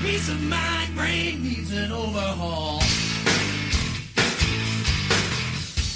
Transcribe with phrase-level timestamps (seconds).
[0.00, 2.80] Peace of mind, brain needs an overhaul.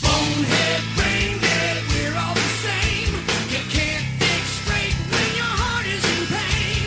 [0.03, 3.15] Bonehead, brain dead, we're all the same.
[3.49, 6.87] You can't think straight when your heart is in pain.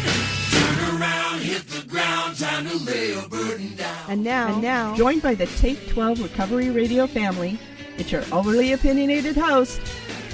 [0.53, 4.09] Turn around, hit the ground, time to lay your burden down.
[4.09, 7.59] And now, and now, joined by the Take 12 Recovery Radio family,
[7.97, 9.81] it's your overly opinionated host,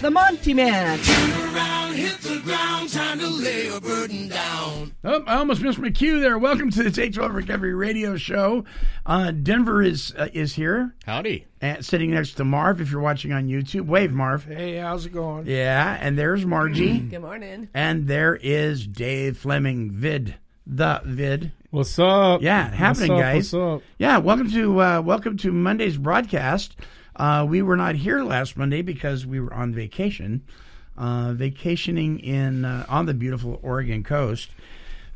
[0.03, 0.99] the Monty Man.
[0.99, 4.93] Turn around, hit the ground, time to lay your burden down.
[5.01, 6.37] Oh, I almost missed my cue there.
[6.37, 8.65] Welcome to the Take 12 Recovery Radio Show.
[9.05, 11.47] Uh, Denver is uh, is here, Howdy.
[11.61, 12.81] and sitting next to Marv.
[12.81, 14.43] If you're watching on YouTube, wave Marv.
[14.43, 15.45] Hey, how's it going?
[15.47, 17.69] Yeah, and there's Margie, Good morning.
[17.73, 20.35] and there is Dave Fleming, Vid,
[20.67, 21.53] the Vid.
[21.69, 22.41] What's up?
[22.41, 23.53] Yeah, happening, what's up, guys.
[23.53, 23.81] What's up?
[23.99, 26.75] Yeah, welcome to uh, welcome to Monday's broadcast.
[27.15, 30.41] Uh, we were not here last Monday because we were on vacation,
[30.97, 34.49] uh, vacationing in uh, on the beautiful Oregon coast.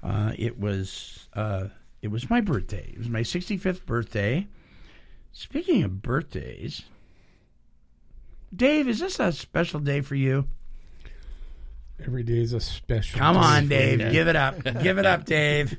[0.04, 1.66] Uh, it was uh,
[2.02, 2.92] it was my birthday.
[2.94, 4.48] It was my 65th birthday.
[5.32, 6.84] Speaking of birthdays,
[8.56, 10.48] Dave, is this a special day for you?
[12.04, 13.20] Every day is a special.
[13.20, 15.78] Come on, Dave, give it up, give it up, Dave.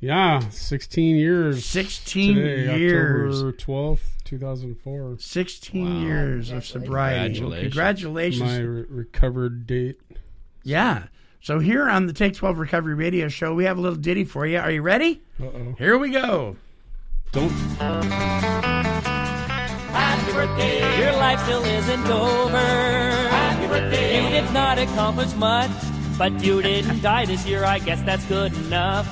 [0.00, 1.64] Yeah, 16 years.
[1.64, 3.36] 16 today, years.
[3.42, 5.16] October 12th, 2004.
[5.18, 6.00] 16 Wow.
[6.06, 7.38] years of sobriety.
[7.40, 7.62] Congratulations.
[7.74, 8.50] Congratulations.
[8.50, 9.98] My re- recovered date.
[10.62, 11.04] Yeah.
[11.40, 14.46] So here on the Take 12 Recovery Radio Show, we have a little ditty for
[14.46, 14.58] you.
[14.58, 15.22] Are you ready?
[15.40, 15.74] Uh oh.
[15.78, 16.56] Here we go.
[17.32, 17.50] Don't.
[19.90, 20.98] Happy birthday.
[21.02, 22.56] Your life still isn't over.
[22.58, 24.22] Happy birthday.
[24.22, 25.70] You did not accomplish much,
[26.18, 27.64] but you didn't die this year.
[27.64, 29.06] I guess that's good enough.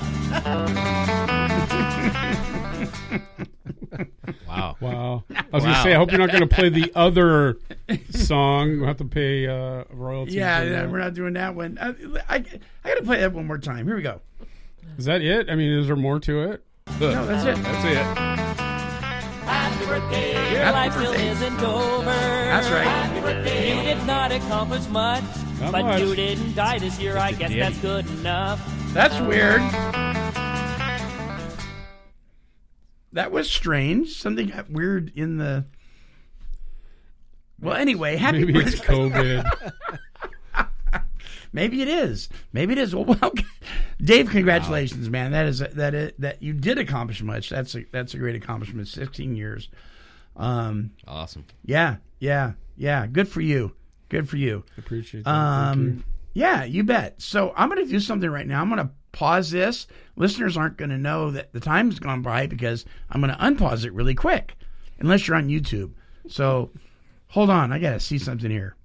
[4.47, 4.76] Wow.
[4.81, 5.25] Wow.
[5.31, 5.70] I was Wow.
[5.72, 7.59] gonna say, I hope you're not gonna play the other
[8.10, 8.78] song.
[8.78, 10.34] We'll have to pay uh, royalties.
[10.34, 11.78] Yeah, for yeah, we're not doing that one.
[11.81, 11.88] I,
[12.28, 12.37] I,
[12.84, 13.87] I got to play that one more time.
[13.87, 14.20] Here we go.
[14.98, 15.48] Is that it?
[15.50, 16.64] I mean, is there more to it?
[17.00, 17.56] No, that's it.
[17.62, 17.97] That's it.
[19.47, 20.32] Happy birthday.
[20.53, 21.34] Your Happy life birthday.
[21.34, 22.04] still isn't over.
[22.04, 22.84] That's right.
[22.84, 23.76] Happy birthday.
[23.76, 25.25] You did not accomplish much,
[25.60, 26.00] Not but much.
[26.00, 27.16] you didn't die this year.
[27.19, 27.60] I guess ditty.
[27.60, 28.60] that's good enough.
[28.93, 29.60] That's weird.
[33.12, 34.20] That was strange.
[34.20, 35.64] Something got weird in the.
[37.60, 38.80] Well, anyway, happy Maybe it's.
[38.80, 39.44] COVID.
[41.52, 42.30] Maybe it is.
[42.52, 42.94] Maybe it is.
[42.94, 43.32] Well, well
[44.00, 45.32] Dave, congratulations, man.
[45.32, 47.50] That is that is, that you did accomplish much.
[47.50, 48.88] That's a that's a great accomplishment.
[48.88, 49.68] Sixteen years.
[50.36, 50.92] Um.
[51.06, 51.44] Awesome.
[51.64, 51.96] Yeah.
[52.18, 52.52] Yeah.
[52.76, 53.06] Yeah.
[53.06, 53.74] Good for you.
[54.08, 54.64] Good for you.
[54.78, 55.30] Appreciate that.
[55.30, 55.82] Thank you.
[55.82, 56.04] Um.
[56.32, 56.64] Yeah.
[56.64, 57.20] You bet.
[57.20, 58.62] So I'm going to do something right now.
[58.62, 59.86] I'm going to pause this.
[60.16, 63.84] Listeners aren't going to know that the time's gone by because I'm going to unpause
[63.84, 64.56] it really quick,
[64.98, 65.92] unless you're on YouTube.
[66.28, 66.70] So
[67.28, 67.72] hold on.
[67.72, 68.76] I got to see something here.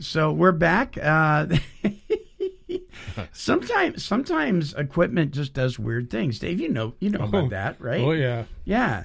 [0.00, 0.96] So we're back.
[1.00, 1.46] Uh,
[3.32, 6.38] sometimes, sometimes equipment just does weird things.
[6.38, 7.24] Dave, you know, you know Oh.
[7.28, 8.00] about that, right?
[8.00, 8.44] Oh yeah.
[8.64, 9.04] Yeah.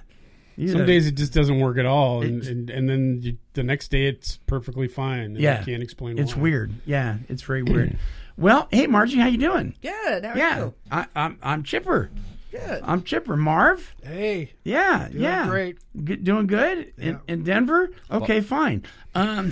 [0.55, 3.37] You Some know- days it just doesn't work at all, and and, and then you,
[3.53, 5.19] the next day it's perfectly fine.
[5.19, 5.59] And Yeah.
[5.61, 6.19] I can't explain.
[6.19, 6.41] it's why.
[6.43, 6.73] weird.
[6.85, 7.97] Yeah, it's very weird.
[8.39, 9.75] Well, hey Margie, how you doing?
[9.81, 10.23] Good.
[10.25, 10.73] How are Yeah, you?
[10.91, 12.09] I, I'm I'm chipper.
[12.51, 12.81] Good.
[12.83, 13.37] I'm chipper.
[13.37, 13.93] Marv.
[14.03, 15.47] Hey, Yeah, doing yeah.
[15.47, 15.77] great.
[16.03, 17.17] Good, doing good in, Yeah.
[17.27, 17.91] in Denver.
[18.09, 18.83] Okay, fine.
[19.13, 19.45] Um,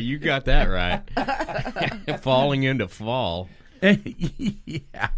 [0.00, 2.20] you got that right.
[2.20, 3.48] Falling into fall.
[3.82, 5.08] yeah.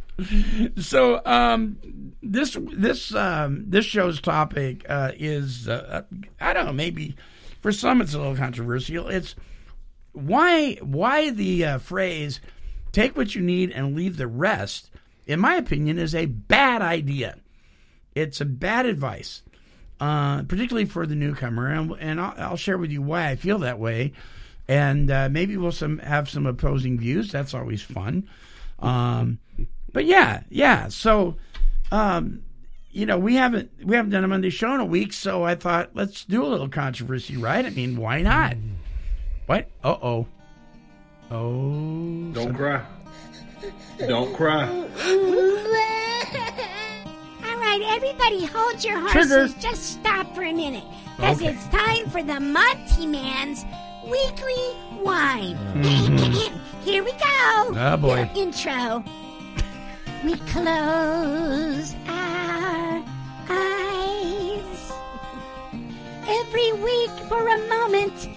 [0.79, 1.77] So um,
[2.23, 6.03] this this um, this show's topic uh, is uh,
[6.41, 7.17] I don't know maybe
[7.61, 9.09] for some it's a little controversial.
[9.09, 9.35] It's
[10.19, 12.41] why why the uh, phrase
[12.93, 14.91] "take what you need and leave the rest,"
[15.27, 17.39] in my opinion, is a bad idea.
[18.15, 19.43] It's a bad advice,
[20.01, 23.59] uh, particularly for the newcomer, and, and I'll, I'll share with you why I feel
[23.59, 24.13] that way,
[24.67, 27.31] and uh, maybe we'll some have some opposing views.
[27.31, 28.29] That's always fun.
[28.81, 29.39] Um,
[29.93, 30.89] but yeah, yeah.
[30.89, 31.37] So,
[31.91, 32.43] um,
[32.91, 35.55] you know, we haven't we haven't done a Monday show in a week, so I
[35.55, 37.65] thought let's do a little controversy, right?
[37.65, 38.57] I mean, why not?
[39.49, 39.67] What?
[39.83, 40.27] Uh oh.
[41.31, 42.31] Oh.
[42.35, 42.85] Don't cry.
[43.99, 44.69] Don't cry.
[47.47, 49.39] All right, everybody hold your Trigger.
[49.49, 49.55] horses.
[49.55, 50.85] Just stop for a minute.
[51.17, 51.55] Because Okay.
[51.55, 53.65] it's time for the Monty Man's
[54.05, 55.57] Weekly Whine.
[55.57, 56.59] Mm-hmm.
[56.85, 57.73] Here we go.
[57.75, 58.29] Oh boy.
[58.37, 59.03] intro.
[60.25, 63.03] We close our
[63.49, 64.93] eyes
[66.27, 68.29] every week for a moment,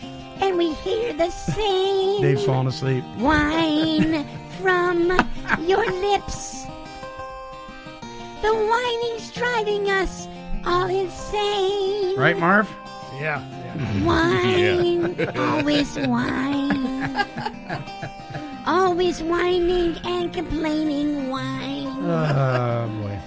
[0.41, 3.03] and we hear the same Dave's falling asleep.
[3.17, 4.25] whine
[4.61, 5.09] from
[5.67, 6.65] your lips.
[8.41, 10.27] The whining's driving us
[10.65, 12.17] all insane.
[12.17, 12.69] Right, Marv?
[13.19, 13.39] Yeah.
[14.03, 17.25] Whine, always whine.
[18.67, 21.87] Always whining and complaining, whine.
[22.05, 23.19] Oh boy.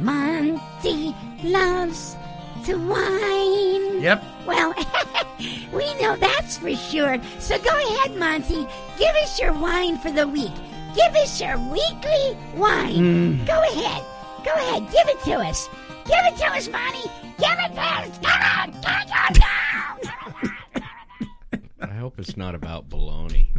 [0.00, 2.16] Monty loves
[2.64, 4.00] to whine.
[4.00, 4.24] Yep.
[4.46, 4.74] Well,
[5.72, 7.18] we know that's for sure.
[7.38, 8.66] So go ahead, Monty.
[8.98, 10.52] Give us your whine for the week.
[10.94, 13.40] Give us your weekly whine.
[13.42, 13.46] Mm.
[13.46, 14.04] Go ahead.
[14.44, 14.90] Go ahead.
[14.92, 15.68] Give it to us.
[16.06, 17.08] Give it to us, Monty.
[17.38, 18.18] Give it to us.
[18.22, 18.70] Come on.
[18.70, 19.98] Give it to us now.
[21.82, 23.48] I hope it's not about baloney.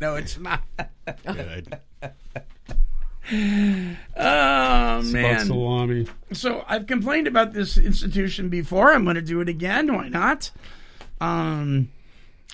[0.00, 0.62] No, it's not.
[1.24, 1.78] Good.
[3.30, 5.46] Oh man.
[5.46, 6.06] salami.
[6.32, 8.92] So I've complained about this institution before.
[8.92, 9.94] I'm going to do it again.
[9.94, 10.50] Why not?
[11.20, 11.90] Um,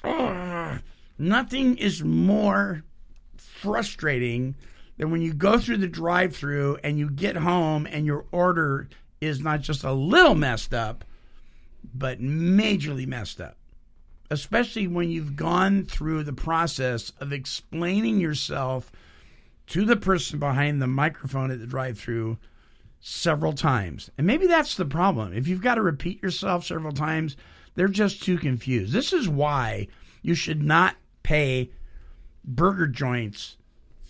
[0.03, 0.81] ugh,
[1.19, 2.83] nothing is more
[3.37, 4.55] frustrating
[4.97, 8.89] than when you go through the drive-through and you get home and your order
[9.21, 11.05] is not just a little messed up,
[11.95, 13.57] but majorly messed up.
[14.31, 18.91] Especially when you've gone through the process of explaining yourself
[19.69, 22.39] to the person behind the microphone at the drive-through
[23.01, 24.11] several times.
[24.19, 25.33] And maybe that's the problem.
[25.35, 27.37] If you've got to repeat yourself several times,
[27.75, 28.93] they're just too confused.
[28.93, 29.89] This is why
[30.23, 31.71] you should not pay
[32.45, 33.57] burger joints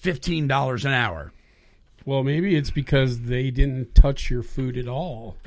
[0.02, 1.32] $15 an hour.
[2.04, 5.36] Well, maybe it's because they didn't touch your food at all.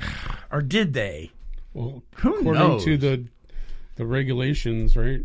[0.50, 1.30] Or did they?
[1.74, 2.84] Well, Who according knows?
[2.84, 3.26] to the
[3.96, 5.20] the regulations, right?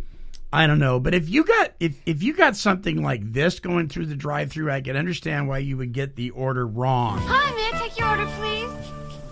[0.53, 3.89] I don't know, but if you got if if you got something like this going
[3.89, 7.17] through the drive-through, I can understand why you would get the order wrong.
[7.23, 8.72] Hi, may I take your order, please?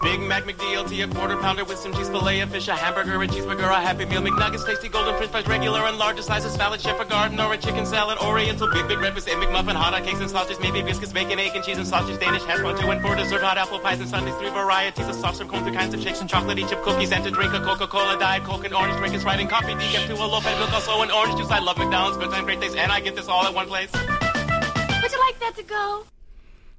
[0.02, 3.28] Big Mac McDLT, a quarter pounder with some cheese fillet, a fish, a hamburger, a
[3.28, 7.00] cheeseburger, a Happy Meal, McNuggets, tasty golden french fries, regular and larger sizes, salad, chef,
[7.00, 10.20] a garden, or a chicken salad, oriental, big, big breakfast, a McMuffin, hot dog cakes
[10.20, 13.00] and sausages, maybe biscuits, bacon, egg and cheese and sausage, Danish hash brown, two and
[13.04, 15.94] four dessert, hot apple pies and sundaes, three varieties of soft serve cones, three kinds
[15.94, 18.98] of shakes and chocolatey chip cookies, and to drink a Coca-Cola, Diet Coke, and orange
[18.98, 21.52] drink is right, and coffee, decaf, two, a low fat milk, also an orange juice.
[21.52, 23.92] I love McDonald's, good time, great days, and I get this all at one place.
[23.94, 26.06] Would you like that to go?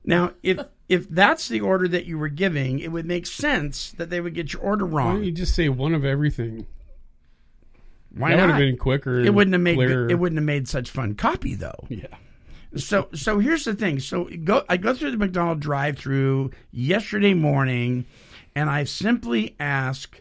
[0.05, 0.59] Now, if
[0.89, 4.35] if that's the order that you were giving, it would make sense that they would
[4.35, 5.07] get your order wrong.
[5.07, 6.67] Why don't you just say one of everything?
[8.15, 8.43] Why that not?
[8.43, 9.21] would have been quicker.
[9.21, 10.11] it wouldn't have made clearer.
[10.11, 11.87] it wouldn't have made such fun copy though.
[11.89, 12.07] Yeah.
[12.77, 14.01] So so here's the thing.
[14.01, 18.07] So go I go through the McDonald drive-through yesterday morning,
[18.55, 20.21] and I simply ask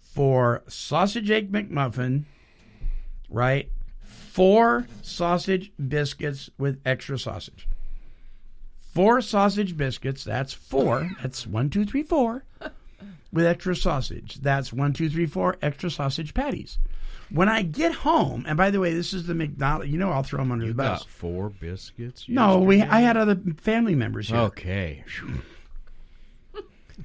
[0.00, 2.24] for sausage egg McMuffin,
[3.28, 3.70] right?
[4.02, 7.66] Four sausage biscuits with extra sausage.
[8.92, 10.24] Four sausage biscuits.
[10.24, 11.10] That's four.
[11.22, 12.44] That's one, two, three, four.
[13.32, 14.36] With extra sausage.
[14.42, 16.78] That's one, two, three, four extra sausage patties.
[17.30, 19.88] When I get home, and by the way, this is the McDonald.
[19.88, 20.98] You know, I'll throw them under You the bus.
[21.04, 22.24] got four biscuits?
[22.26, 22.82] No, we.
[22.82, 24.38] I had other family members here.
[24.38, 25.04] Okay.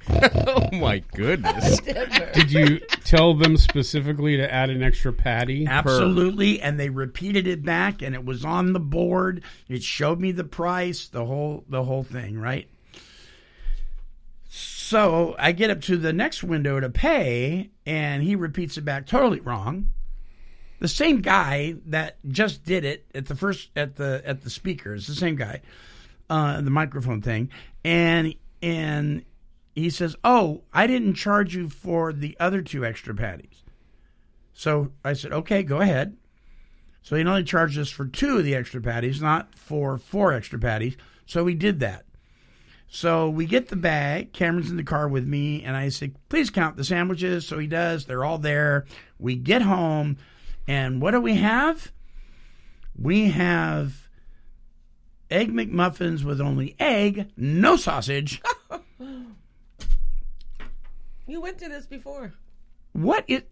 [0.46, 1.80] oh my goodness.
[2.32, 5.66] Did you tell them specifically to add an extra patty?
[5.66, 9.42] Absolutely, and they repeated it back, and it was on the board.
[9.68, 12.68] It showed me the price, the whole, the whole thing, right?
[14.88, 19.06] So I get up to the next window to pay, and he repeats it back
[19.06, 19.88] totally wrong.
[20.78, 24.94] The same guy that just did it at the first at the at the speaker
[24.94, 25.62] is the same guy,
[26.30, 27.50] uh, the microphone thing,
[27.82, 29.24] and and
[29.76, 33.62] he says, "Oh, I didn't charge you for the other two extra patties."
[34.56, 36.16] So I said, okay, go ahead.
[37.02, 40.58] So he only charged us for two of the extra patties, not for four extra
[40.58, 40.96] patties.
[41.26, 42.06] So we did that.
[42.88, 44.32] So we get the bag.
[44.32, 47.46] Cameron's in the car with me, and I say, please count the sandwiches.
[47.46, 48.06] So he does.
[48.06, 48.86] They're all there.
[49.18, 50.16] We get home,
[50.66, 51.92] and what do we have?
[52.98, 54.08] We have
[55.30, 58.40] egg McMuffins with only egg, no sausage.
[61.26, 62.34] You went through this before.
[62.92, 63.50] What it?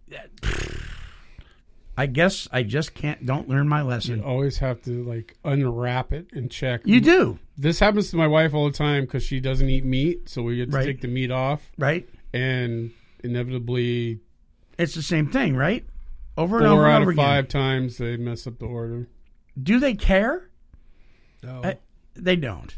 [1.97, 3.25] I guess I just can't.
[3.25, 4.17] Don't learn my lesson.
[4.19, 6.81] You always have to like unwrap it and check.
[6.85, 7.39] You do.
[7.57, 10.57] This happens to my wife all the time because she doesn't eat meat, so we
[10.57, 10.85] get to Right.
[10.85, 12.07] take the meat off, right?
[12.33, 12.91] And
[13.23, 14.19] inevitably,
[14.77, 15.85] It's the same thing, right?
[16.37, 17.25] Over and over and out over of again.
[17.25, 19.07] five times they mess up the order.
[19.61, 20.49] Do they care?
[21.41, 21.61] No.
[21.63, 21.77] I-
[22.13, 22.75] they don't.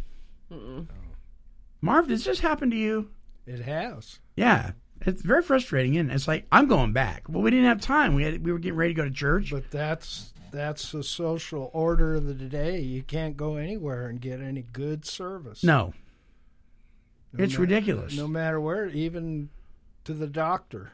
[1.82, 3.10] Marv, does this happen to you?
[3.48, 4.20] It has.
[4.36, 7.24] Yeah, it's very frustrating, and it's like I'm going back.
[7.30, 8.16] Well, we didn't have time.
[8.16, 9.51] We had we were getting ready to go to church.
[9.51, 12.80] But that's that's the social order of the day.
[12.80, 15.63] You can't go anywhere and get any good service.
[15.63, 15.94] No.
[17.34, 18.16] No It's ma- ridiculous.
[18.16, 19.50] No matter where, even
[20.06, 20.92] to the doctor.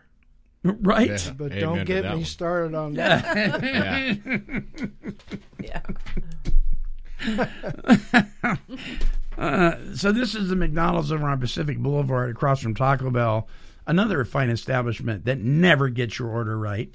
[0.64, 1.10] Right?
[1.10, 1.32] Yeah.
[1.38, 2.26] But Amen don't get me one.
[2.26, 3.22] started on Yeah.
[3.34, 4.64] that.
[5.64, 5.82] Yeah.
[9.36, 13.48] Uh, so this is the McDonald's over on Pacific Boulevard across from Taco Bell,
[13.88, 16.94] another fine establishment that never gets your order right.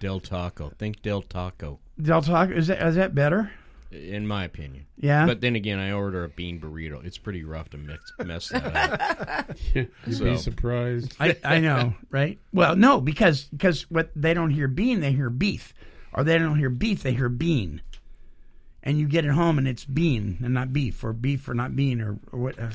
[0.00, 0.70] Del Taco.
[0.78, 1.78] Think Del Taco.
[2.00, 3.50] Del Taco is that is that better?
[3.90, 4.86] In my opinion.
[4.96, 5.24] Yeah?
[5.24, 7.04] But then again, I order a bean burrito.
[7.04, 9.56] It's pretty rough to mix, mess that up.
[9.74, 11.14] You'd So- be surprised.
[11.20, 12.38] I, I know, right?
[12.52, 15.72] Well, no, because because what they don't hear bean, they hear beef,
[16.12, 17.82] or they don't hear beef, they hear bean,
[18.82, 21.76] and you get it home and it's bean and not beef, or beef or not
[21.76, 22.58] bean, or, or what?
[22.58, 22.70] Uh,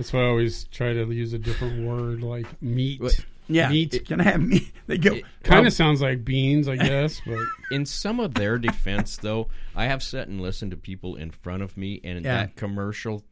[0.00, 3.02] That's why I always try to use a different word like meat.
[3.48, 4.06] Yeah, meat.
[4.06, 4.72] can I have meat?
[4.86, 5.10] They go
[5.42, 7.38] Kind well- of sounds like beans, I guess, but
[7.70, 11.62] In some of their defense, though, I have sat and listened to people in front
[11.62, 12.36] of me, and Yeah.
[12.46, 13.22] that commercial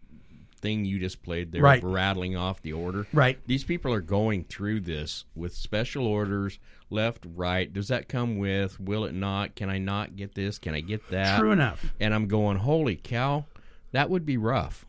[0.60, 1.82] thing you just played, they're Right.
[1.82, 3.06] rattling off the order.
[3.14, 3.38] Right.
[3.46, 6.58] These people are going through this with special orders,
[6.90, 7.72] left, right.
[7.72, 8.78] Does that come with?
[8.78, 9.54] Will it not?
[9.54, 10.58] Can I not get this?
[10.58, 11.38] Can I get that?
[11.38, 11.82] True enough.
[11.98, 13.46] And I'm going, holy cow,
[13.92, 14.84] that would be rough.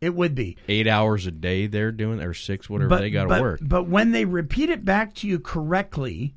[0.00, 0.56] It would be.
[0.68, 3.60] Eight hours a day they're doing, or six, whatever but, they got to work.
[3.62, 6.34] But when they repeat it back to you correctly,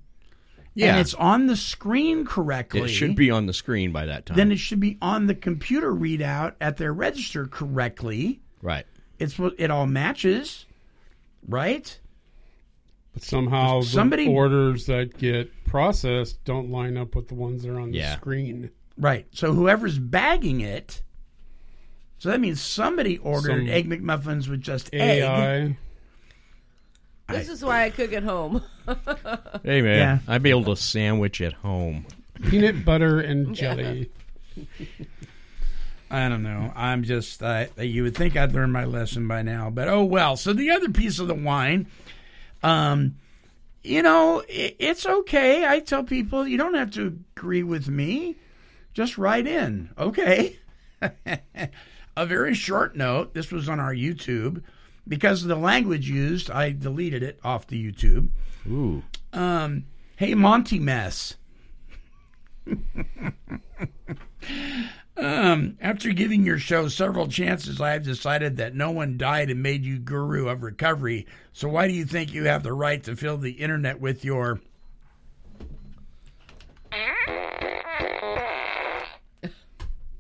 [0.76, 0.92] Yeah.
[0.92, 4.36] and it's on the screen correctly, It should be on the screen by that time.
[4.38, 8.42] Then it should be on the computer readout at their register correctly.
[8.62, 8.86] right.
[9.20, 10.66] It's what it all matches,
[11.48, 11.98] right?
[13.14, 17.80] but somehow Somebody- orders that get processed don't line up with the ones that are
[17.80, 18.16] on the Yeah.
[18.16, 18.72] screen.
[18.98, 19.28] Right.
[19.32, 21.04] So whoever's bagging it,
[22.24, 25.24] so that means somebody ordered Some egg McMuffins with just egg.
[25.24, 25.78] AI.
[27.28, 28.64] This is why I cook at home.
[29.62, 30.20] Hey man, Yeah.
[30.26, 32.06] I'd be able to sandwich at home.
[32.42, 34.10] Peanut butter and jelly.
[36.10, 36.72] I don't know.
[36.78, 40.38] I'm just, uh, you would think I'd learned my lesson by now, but oh well.
[40.38, 41.88] So the other piece of the whine,
[42.64, 43.16] um,
[43.84, 45.68] you know, i it's okay.
[45.68, 48.38] I tell people you don't have to agree with me.
[48.94, 49.90] Just write in.
[49.98, 50.56] Okay.
[52.16, 53.34] A very short note.
[53.34, 54.64] This was on our YouTube.
[55.08, 58.30] Because of the language used, I deleted it off the YouTube.
[58.70, 59.04] Ooh.
[59.34, 59.84] Um,
[60.16, 61.36] hey, Monty Mess.
[65.18, 69.62] um, after giving your show several chances, I have decided that no one died and
[69.62, 71.28] made you guru of recovery.
[71.52, 74.62] So why do you think you have the right to fill the internet with your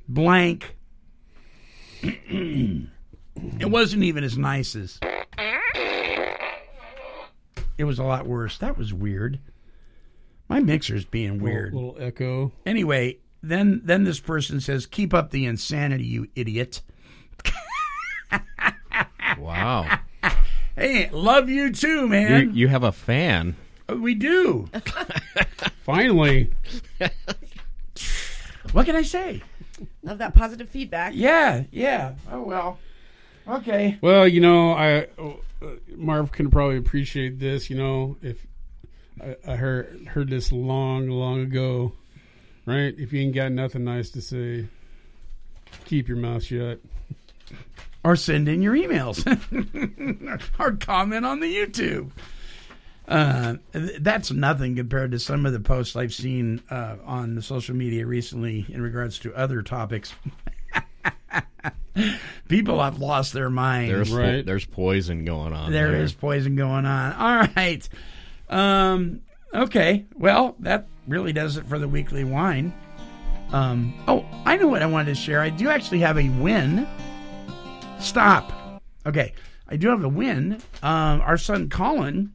[0.10, 0.76] blank?
[2.03, 5.00] It wasn't even as nice as.
[7.77, 8.57] It was a lot worse.
[8.60, 9.39] That was weird.
[10.48, 11.74] My mixer's being weird.
[11.74, 12.51] Little, little echo.
[12.65, 16.81] Anyway, then then this person says, "Keep up the insanity, you idiot."
[19.39, 20.00] Wow.
[20.75, 22.55] Hey, love you too, you man.
[22.55, 23.55] you have a fan.
[23.89, 24.69] Uh, we do.
[25.83, 26.51] Finally,
[28.72, 29.41] What can I say?
[30.03, 31.13] Love that positive feedback.
[31.15, 32.13] Yeah, yeah.
[32.32, 32.80] Oh well.
[33.48, 33.98] Okay.
[34.01, 35.34] well, you know, I uh,
[35.96, 37.70] Marv can probably appreciate this.
[37.70, 38.46] You know, if
[39.22, 41.94] I, I heard heard this long, long ago,
[42.65, 42.94] right?
[42.98, 44.68] If you ain't got nothing nice to say,
[45.86, 46.80] keep your mouth shut.
[48.06, 49.24] Or send in your emails,
[50.60, 52.12] or comment on the YouTube.
[53.07, 57.75] Uh, that's nothing compared to some of the posts I've seen uh, on the social
[57.75, 60.13] media recently in regards to other topics.
[62.48, 63.91] People have lost their minds.
[63.91, 64.45] There's Right.
[64.45, 65.72] there's poison going on.
[65.72, 67.13] There is poison going on.
[67.13, 67.88] All right.
[68.50, 69.22] Um,
[69.53, 70.05] okay.
[70.15, 72.74] Well, that really does it for the weekly whine.
[73.51, 75.39] Um, oh, I know what I wanted to share.
[75.41, 76.88] I do actually have a win.
[78.00, 78.81] Stop.
[79.05, 79.33] Okay.
[79.67, 80.53] I do have a win.
[80.81, 82.33] Um, our son Colin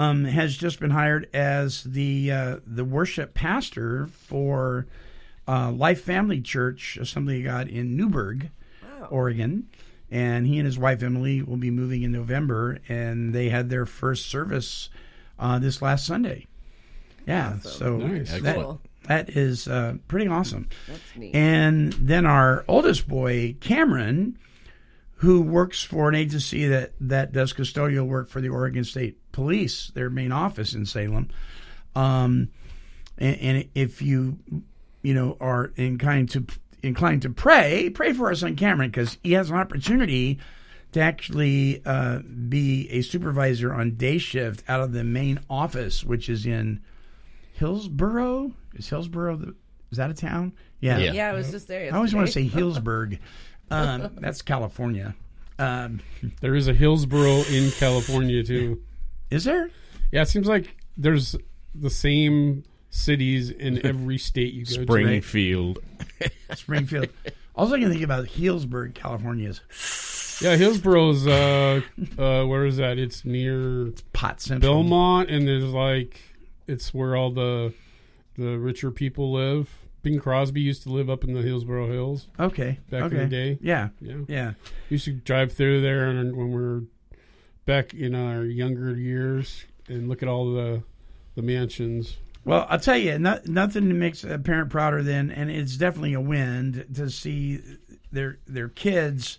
[0.00, 4.86] um, has just been hired as the uh, the worship pastor for
[5.46, 8.50] uh, Life Family Church Assembly of God in Newberg,
[9.10, 9.68] Oregon.
[10.12, 13.86] And he and his wife Emily will be moving in November, and they had their
[13.86, 14.88] first service
[15.38, 16.46] uh, this last Sunday.
[17.28, 18.40] Yeah, so Nice.
[18.40, 18.80] that, Cool.
[19.06, 20.68] that is uh, pretty awesome.
[20.88, 21.32] That's neat.
[21.34, 24.36] And then our oldest boy, Cameron,
[25.20, 29.92] who works for an agency that, that does custodial work for the Oregon State Police,
[29.94, 31.28] their main office in Salem.
[31.94, 32.48] Um,
[33.18, 34.38] and, and if you,
[35.02, 36.46] you know, are inclined to
[36.82, 40.38] inclined to pray, pray for our son Cameron because he has an opportunity
[40.92, 46.30] to actually uh, be a supervisor on day shift out of the main office, which
[46.30, 46.80] is in
[47.52, 48.52] Hillsboro.
[48.74, 49.54] Is Hillsboro the,
[49.90, 50.54] is that a town?
[50.80, 50.96] Yeah.
[50.96, 51.12] Yeah.
[51.12, 51.92] Yeah, I was just there.
[51.92, 52.48] I always want to say.
[52.48, 53.18] Hillsburg.
[53.70, 55.14] Um, that's California.
[55.58, 56.00] Um,
[56.40, 58.82] There is a Hillsboro in California too.
[59.30, 59.70] is there?
[60.10, 61.36] Yeah, it seems like there's
[61.74, 64.82] the same cities in every state you go to.
[64.82, 65.78] Springfield.
[66.54, 67.08] Springfield.
[67.54, 69.60] Also, I can think about Healdsburg, California is
[70.40, 71.82] Yeah, Hillsboro's uh
[72.18, 72.98] uh where is that?
[72.98, 74.74] It's near pot central.
[74.74, 76.20] Belmont and there's like
[76.66, 77.72] it's where all the
[78.36, 79.68] the richer people live.
[80.02, 82.78] Bing Crosby used to live up in the Hillsborough Hills Okay.
[82.90, 83.16] back okay.
[83.16, 83.58] in the day.
[83.60, 83.88] Yeah.
[84.00, 84.16] Yeah.
[84.28, 84.52] Yeah.
[84.88, 86.82] used to drive through there and when we were
[87.66, 90.82] back in our younger years and look at all the
[91.34, 92.16] the mansions.
[92.44, 96.20] Well, I'll tell you, not, nothing makes a parent prouder than, and it's definitely a
[96.20, 97.60] win to see
[98.10, 99.38] their their kids,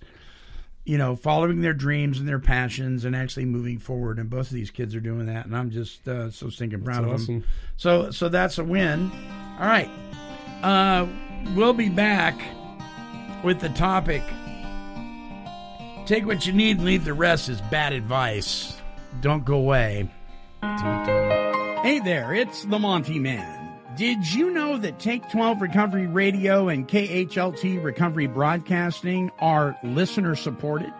[0.86, 4.20] you know, following their dreams and their passions and actually moving forward.
[4.20, 7.10] And both of these kids are doing that, and I'm just uh, so stinking proud
[7.10, 7.44] That's of them.
[7.76, 9.12] So, so that's a win.
[9.60, 9.90] All right,
[10.64, 11.08] uh,
[11.56, 12.40] we'll be back
[13.44, 14.24] with the topic.
[16.06, 18.78] Take what you need and leave the rest is bad advice.
[19.22, 20.10] Don't go away.
[20.62, 23.62] Hey there, it's the Monty Man.
[23.98, 30.94] Did you know that Take 12 Recovery Radio and KHLT Recovery Broadcasting are listener supported?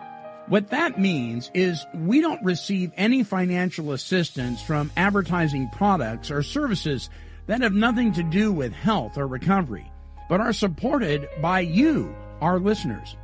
[0.48, 7.08] What that means is we don't receive any financial assistance from advertising products or services
[7.46, 9.90] that have nothing to do with health or recovery,
[10.28, 13.16] but are supported by you, our listeners.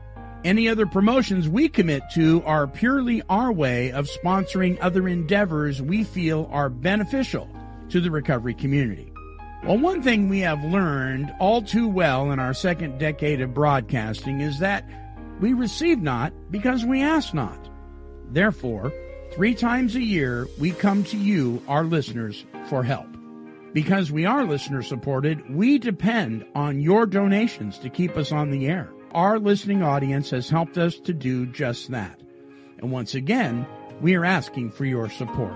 [0.45, 6.05] Any other promotions we commit to are purely our way of sponsoring other endeavors we
[6.05, 7.49] feel are beneficial
[7.91, 9.13] to the recovery community.
[9.65, 14.41] Well, one thing we have learned all too well in our second decade of broadcasting
[14.41, 14.89] is that
[15.41, 17.69] we receive not because we ask not.
[18.31, 18.93] Therefore,
[19.33, 23.09] three times a year we come to you, our listeners, for help.
[23.73, 28.67] Because we are listener supported, we depend on your donations to keep us on the
[28.67, 28.91] air.
[29.13, 32.19] Our listening audience has helped us to do just that.
[32.79, 33.67] And once again,
[34.01, 35.55] we are asking for your support.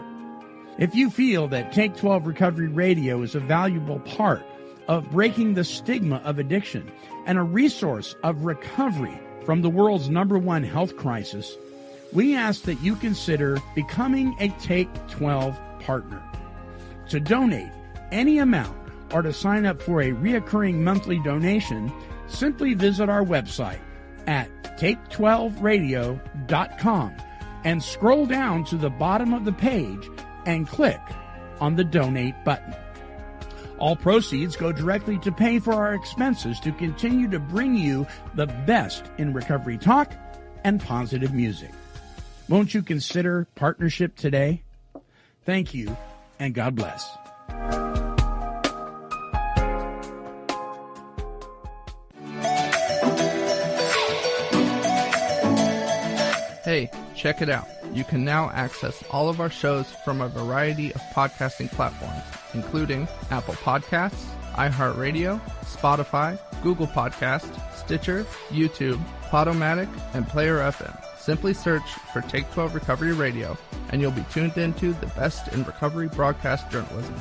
[0.79, 4.43] If you feel that Take 12 Recovery Radio is a valuable part
[4.89, 6.91] of breaking the stigma of addiction
[7.27, 11.57] and a resource of recovery from the world's number one health crisis,
[12.13, 16.23] we ask that you consider becoming a Take 12 partner.
[17.09, 17.71] To donate
[18.13, 18.77] any amount
[19.13, 21.93] or to sign up for a reoccurring monthly donation,
[22.29, 23.81] simply visit our website
[24.27, 24.49] at
[24.79, 27.13] take12radio.com
[27.65, 30.09] and scroll down to the bottom of the page
[30.47, 31.01] and click
[31.61, 32.75] on the donate button.
[33.79, 38.47] All proceeds go directly to pay for our expenses to continue to bring you the
[38.47, 40.13] best in recovery talk
[40.65, 41.71] and positive music.
[42.49, 44.63] Won't you consider partnership today?
[45.45, 45.97] Thank you
[46.39, 47.11] and God bless.
[56.65, 57.67] Hey, check it out.
[57.93, 62.23] You can now access all of our shows from a variety of podcasting platforms,
[62.55, 70.97] including Apple Podcasts, iHeartRadio, Spotify, Google Podcast, Stitcher, YouTube, Podomatic, and Player FM.
[71.19, 75.65] Simply search for Take 12 Recovery Radio, and you'll be tuned into the best in
[75.65, 77.17] recovery broadcast journalism.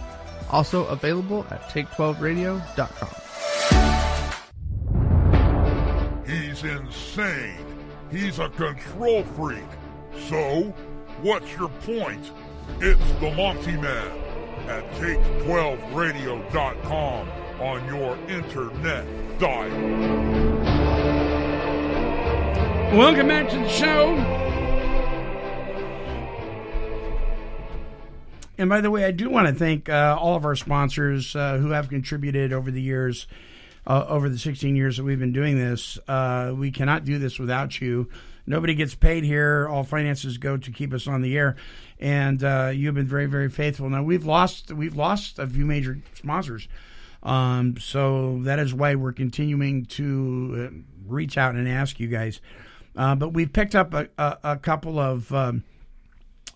[0.52, 3.10] Also available at take12radio.com.
[6.28, 7.71] He's insane.
[8.12, 9.64] He's a control freak.
[10.28, 10.74] So,
[11.22, 12.32] what's your point?
[12.82, 14.12] It's the Monty Man
[14.68, 17.30] at take12radio.com
[17.62, 19.06] on your internet
[19.40, 19.72] dial.
[22.98, 24.16] Welcome back to the show.
[28.58, 31.58] And by the way, I do want to thank uh, all of our sponsors uh,
[31.58, 33.28] who have contributed over the years,
[33.86, 35.98] uh, over the 16 years that we've been doing this.
[36.08, 38.10] Uh, we cannot do this without you.
[38.46, 39.68] Nobody gets paid here.
[39.70, 41.56] All finances go to keep us on the air,
[42.00, 43.90] and uh, you've been very, very faithful.
[43.90, 46.68] Now we've lost we've lost a few major sponsors,
[47.22, 50.76] um, so that is why we're continuing to uh,
[51.08, 52.42] reach out and ask you guys.
[52.96, 55.64] Uh, but we've picked up a, a, a couple of um,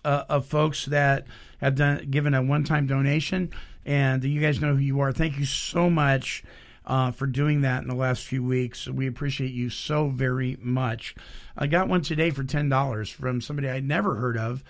[0.04, 1.26] uh, of folks that
[1.60, 3.50] have done given a one time donation,
[3.84, 5.12] and you guys know who you are.
[5.12, 6.42] Thank you so much
[6.86, 8.86] uh, for doing that in the last few weeks.
[8.86, 11.14] We appreciate you so very much.
[11.56, 14.62] I got one today for ten dollars from somebody I'd never heard of.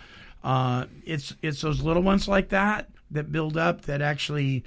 [0.43, 4.65] Uh, it's it's those little ones like that that build up that actually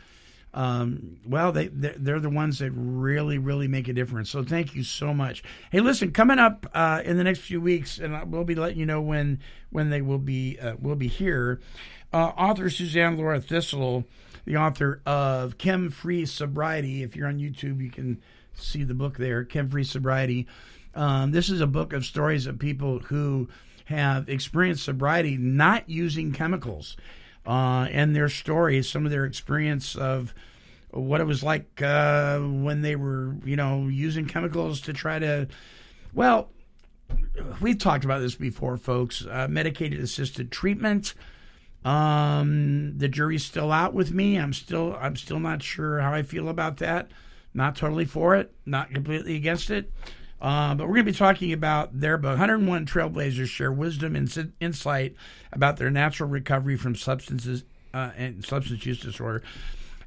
[0.54, 4.30] um, well, they they're, the ones that really really make a difference.
[4.32, 5.44] So thank you so much.
[5.72, 8.86] Hey, listen, coming up uh, in the next few weeks, and we'll be letting you
[8.86, 11.60] know when when they will be uh, will be here.
[12.12, 14.06] Uh, author Suzanne Laura Thistle
[14.46, 17.04] the author of Chem Free Sobriety.
[17.04, 18.22] If you're on YouTube, you can
[18.54, 20.48] see the book there, Chem Free Sobriety.
[20.96, 23.48] Um, this is a book of stories of people who
[23.86, 26.96] have experienced sobriety not using chemicals,
[27.46, 30.34] uh, and their stories, some of their experience of
[30.92, 35.48] what it was like uh, when they were, you know, using chemicals to try to,
[36.14, 36.50] well,
[37.62, 39.26] we've talked about this before, folks.
[39.26, 41.14] Uh, medicated assisted treatment.
[41.86, 44.38] Um, the jury's still out with me.
[44.38, 47.10] I'm still, I'm still not sure how I feel about that.
[47.54, 48.54] Not totally for it.
[48.66, 49.92] Not completely against it.
[50.42, 52.38] Uh, but we're going to be talking about their book.
[52.38, 55.16] 101 Trailblazers share wisdom and insight
[55.52, 57.64] about their natural recovery from substances
[57.94, 59.44] uh, and substance use disorder.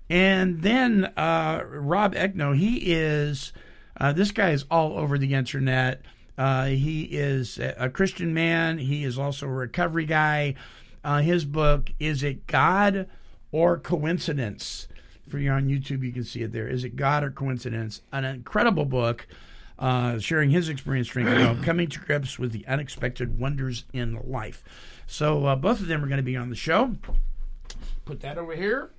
[0.09, 3.53] And then uh, Rob Eckno, he is,
[3.99, 6.03] uh, this guy is all over the internet.
[6.39, 8.79] Uh, he is a Christian man.
[8.79, 10.55] He is also a recovery guy.
[11.05, 13.09] Uh, his book, Is It God
[13.51, 14.89] or Coincidence?
[15.29, 16.69] For you're on YouTube, you can see it there.
[16.69, 18.03] Is It God or Coincidence?
[18.13, 19.27] An incredible book.
[19.79, 24.17] Uh, sharing his experience drinking, you know, coming to grips with the unexpected wonders in
[24.25, 24.63] life.
[25.09, 26.95] So uh, both of them are going to be on the show.
[28.05, 28.91] Put that over here.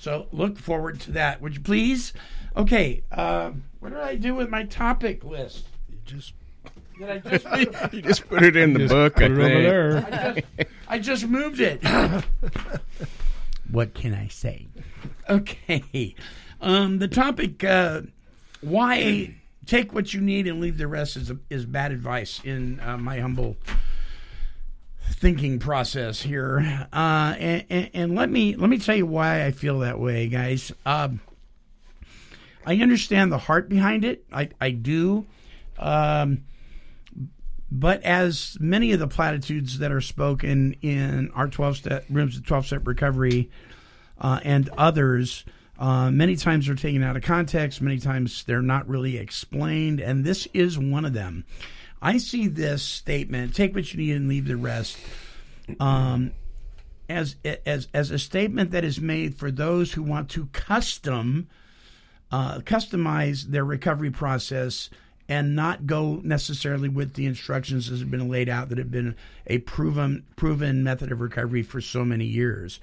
[0.00, 1.40] So look forward to that.
[1.40, 2.12] Would you please?
[2.56, 3.04] Okay.
[3.12, 5.66] Uh, what did I do with my topic list?
[5.88, 6.32] You just
[6.98, 9.14] did I just You just put it in the Just book.
[9.14, 9.62] put I it over think.
[9.62, 10.06] there.
[10.06, 11.82] I just, I just moved it.
[13.70, 14.66] what can I say?
[15.28, 16.14] Okay.
[16.60, 18.02] Um, the topic uh,
[18.60, 19.34] why
[19.66, 23.20] take what you need and leave the rest is, is bad advice in uh, my
[23.20, 23.56] humble
[25.12, 26.86] thinking process here.
[26.92, 30.28] Uh, and, and, and let me let me tell you why I feel that way,
[30.28, 30.72] guys.
[30.84, 31.20] Um,
[32.66, 34.24] I understand the heart behind it.
[34.32, 35.24] I, I do.
[35.78, 36.44] Um,
[37.70, 42.46] but as many of the platitudes that are spoken in our 12 step rooms of
[42.46, 43.50] 12 step recovery
[44.18, 45.44] uh, and others,
[45.78, 47.80] uh, many times they're taken out of context.
[47.80, 50.00] Many times they're not really explained.
[50.00, 51.44] And this is one of them.
[52.00, 54.98] I see this statement take what you need and leave the rest
[55.78, 56.32] um,
[57.08, 61.48] as, as, as a statement that is made for those who want to custom
[62.30, 64.90] uh, customize their recovery process
[65.28, 69.14] and not go necessarily with the instructions that have been laid out that have been
[69.46, 72.80] a proven proven method of recovery for so many years.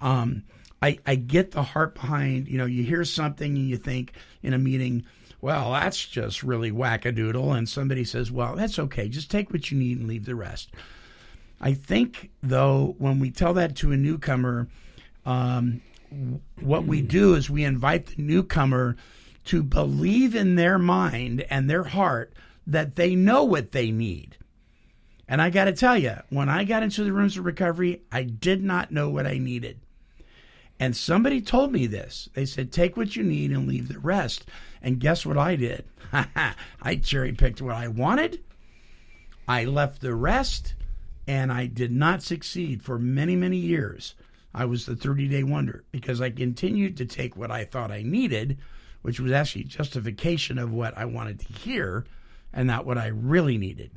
[0.00, 0.44] Um,
[0.82, 4.54] I, I get the heart behind, you know, you hear something and you think in
[4.54, 5.04] a meeting,
[5.40, 7.56] well, that's just really wackadoodle.
[7.56, 9.08] And somebody says, well, that's okay.
[9.08, 10.70] Just take what you need and leave the rest.
[11.60, 14.68] I think, though, when we tell that to a newcomer,
[15.26, 15.82] um,
[16.60, 18.96] what we do is we invite the newcomer
[19.46, 22.32] to believe in their mind and their heart
[22.66, 24.36] that they know what they need.
[25.26, 28.24] And I got to tell you, when I got into the rooms of recovery, I
[28.24, 29.80] did not know what I needed.
[30.80, 32.28] And somebody told me this.
[32.34, 34.46] They said, take what you need and leave the rest.
[34.82, 35.84] And guess what I did?
[36.82, 38.40] I cherry picked what I wanted.
[39.46, 40.74] I left the rest,
[41.26, 44.14] and I did not succeed for many, many years.
[44.54, 48.02] I was the 30 day wonder because I continued to take what I thought I
[48.02, 48.58] needed,
[49.02, 52.04] which was actually justification of what I wanted to hear
[52.52, 53.90] and not what I really needed.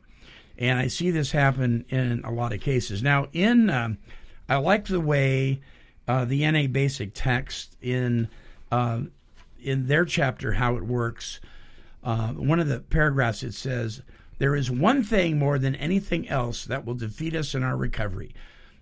[0.57, 3.01] And I see this happen in a lot of cases.
[3.01, 3.97] Now, in um,
[4.47, 5.61] I like the way
[6.07, 8.27] uh, the NA Basic text in
[8.71, 9.01] uh,
[9.61, 11.39] in their chapter how it works.
[12.03, 14.01] Uh, one of the paragraphs it says
[14.37, 18.33] there is one thing more than anything else that will defeat us in our recovery.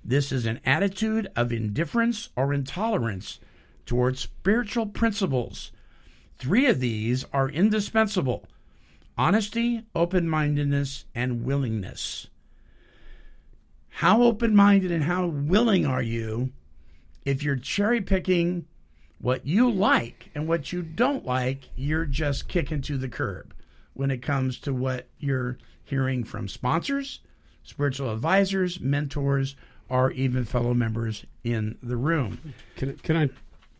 [0.03, 3.39] This is an attitude of indifference or intolerance
[3.86, 5.71] towards spiritual principles.
[6.41, 8.47] Three of these are indispensable
[9.15, 12.30] honesty, open mindedness, and willingness.
[13.89, 16.51] How open minded and how willing are you
[17.25, 18.65] if you're cherry picking
[19.19, 21.69] what you like and what you don't like?
[21.75, 23.54] You're just kicking to the curb
[23.93, 27.19] when it comes to what you're hearing from sponsors,
[27.62, 29.56] spiritual advisors, mentors,
[29.89, 32.56] or even fellow members in the room.
[32.77, 33.30] Can can I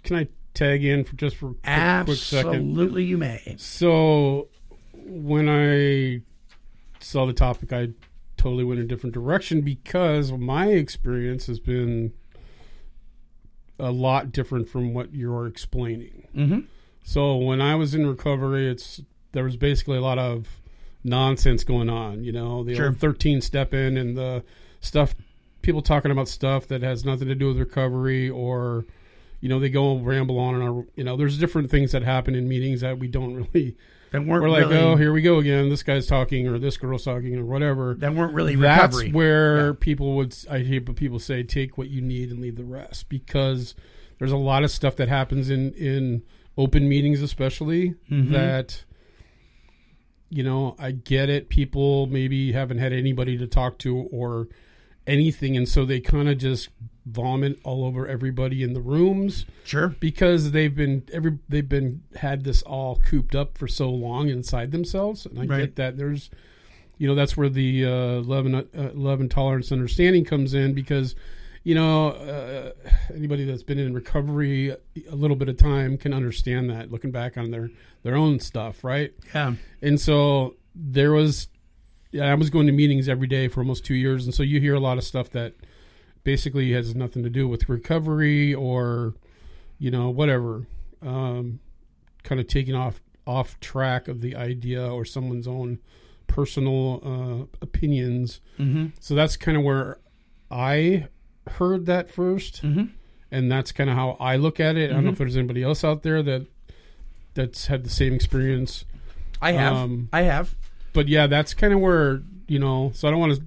[0.04, 2.56] can I tag in for just for a quick, second?
[2.56, 3.56] Absolutely, you may.
[3.58, 4.48] So
[4.94, 6.22] when I
[7.00, 7.90] saw the topic, I
[8.38, 12.14] totally went a different direction because my experience has been
[13.80, 16.28] a lot different from what you're explaining.
[16.36, 16.60] Mm-hmm.
[17.04, 20.48] So when I was in recovery, it's there was basically a lot of
[21.04, 22.24] nonsense going on.
[22.24, 22.94] You know, the Sure.
[22.94, 24.44] thirteen step in and the
[24.82, 25.16] stuff,
[25.62, 28.86] people talking about stuff that has nothing to do with recovery or
[29.42, 30.88] you know they go ramble on and on.
[30.96, 33.76] You know, there's different things that happen in meetings that we don't really.
[34.12, 35.70] That weren't we're like, really- oh, here we go again.
[35.70, 37.94] This guy's talking, or this girl's talking, or whatever.
[37.96, 39.12] That weren't really That's recovery.
[39.14, 40.36] where people would.
[40.50, 43.74] I hear people say, take what you need and leave the rest, because
[44.20, 46.24] there's a lot of stuff that happens in in
[46.58, 48.32] open meetings, especially Mhm.
[48.32, 48.84] that
[50.30, 51.50] you know, I get it.
[51.50, 54.48] People maybe haven't had anybody to talk to or
[55.06, 56.70] anything, and so they kind of just
[57.06, 59.46] vomit all over everybody in the rooms.
[59.64, 64.30] Sure, because they've been every they've been had this all cooped up for so long
[64.30, 65.60] inside themselves, and I Right.
[65.62, 65.98] get that.
[65.98, 66.30] There's,
[66.98, 70.74] you know, that's where the uh, love and uh, love and tolerance, understanding comes in
[70.74, 71.16] because.
[71.64, 72.72] You know, uh,
[73.14, 76.92] anybody that's been in recovery a little bit of time can understand that.
[76.92, 77.70] Looking back on their
[78.02, 79.14] their own stuff, right?
[79.32, 79.54] Yeah.
[79.80, 81.50] And so there was,
[82.12, 84.60] yeah, I was going to meetings every day for almost two years, and so you
[84.60, 85.54] hear a lot of stuff that
[86.24, 89.14] basically has nothing to do with recovery or,
[89.80, 90.68] you know, whatever,
[91.02, 91.60] um,
[92.24, 95.78] kind of taking off off track of the idea or someone's own
[96.28, 98.42] personal uh, opinions.
[98.60, 98.92] Mhm.
[99.00, 100.00] So that's kind of where
[100.50, 101.08] I
[101.48, 102.90] heard that 1st Mhm.
[103.32, 104.90] and that's kind of how I look at it.
[104.90, 105.14] I don't know Mhm.
[105.14, 106.48] if there's anybody else out there that
[107.34, 108.86] that's had the same experience.
[109.42, 109.90] I have.
[110.12, 110.56] I have.
[110.94, 112.92] But yeah, that's kind of where you know.
[112.94, 113.42] So I don't want to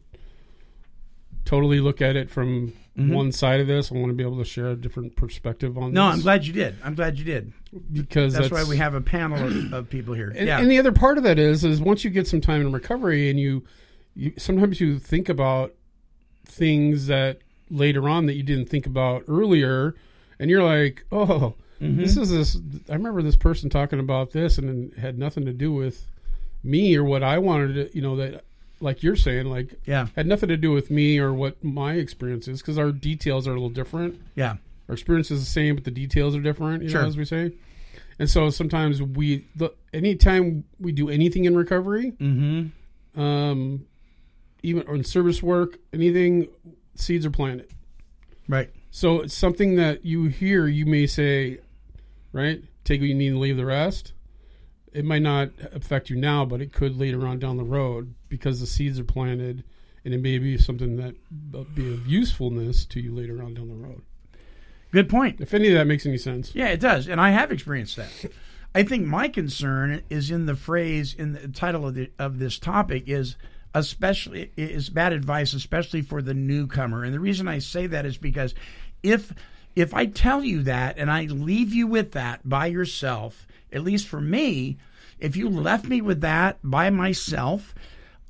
[1.45, 3.13] totally look at it from Mhm.
[3.13, 3.91] one side of this.
[3.91, 5.91] I want to be able to share a different perspective on.
[5.91, 5.95] This.
[5.95, 6.15] No, this.
[6.17, 6.77] I'm glad you did.
[6.85, 7.53] I'm glad you did
[7.93, 10.33] because that's, that's, why we have a panel of, of people here.
[10.37, 10.61] And, yeah.
[10.61, 13.29] and the other part of that is, is once you get some time in recovery,
[13.31, 13.65] and you,
[14.15, 15.75] you sometimes you think about
[16.47, 17.39] things that
[17.71, 19.95] later on that you didn't think about earlier,
[20.39, 21.97] and you're like, oh, Mhm.
[21.97, 22.57] this is this.
[22.89, 26.07] I remember this person talking about this, and it had nothing to do with
[26.63, 28.45] me or what I wanted to, you know, that
[28.81, 30.09] like you're saying, like Yeah.
[30.17, 33.53] had nothing to do with me or what my experience is, because our details are
[33.53, 34.21] a little different.
[34.35, 34.57] Yeah.
[34.89, 36.83] our experience is the same, but the details are different.
[36.83, 37.03] You Sure.
[37.03, 37.53] know, as we say.
[38.19, 43.21] And so sometimes we, the, anytime we do anything in recovery, mm-hmm.
[43.21, 43.87] um,
[44.63, 46.49] even or in service work, anything,
[46.95, 47.69] seeds are planted.
[48.49, 48.71] Right.
[48.91, 51.59] So it's something that you hear, you may say,
[52.33, 54.13] right, take what you need and leave the rest.
[54.95, 58.61] It might not affect you now, but it could later on down the road because
[58.61, 59.65] the seeds are planted,
[60.05, 61.17] and it may be something that
[61.53, 64.03] uh, be of usefulness to you later on down the road.
[64.93, 65.41] Good point.
[65.41, 66.55] If any of that makes any sense.
[66.55, 68.31] Yeah, it does, and I have experienced that.
[68.75, 72.59] I think my concern is in the phrase in the title of the of this
[72.59, 73.37] topic is
[73.75, 77.05] especially is bad advice, especially for the newcomer.
[77.05, 78.55] And the reason I say that is because
[79.03, 79.33] if
[79.77, 84.07] if I tell you that and I leave you with that by yourself, at least
[84.07, 84.79] for me,
[85.19, 87.75] if you left me with that by myself,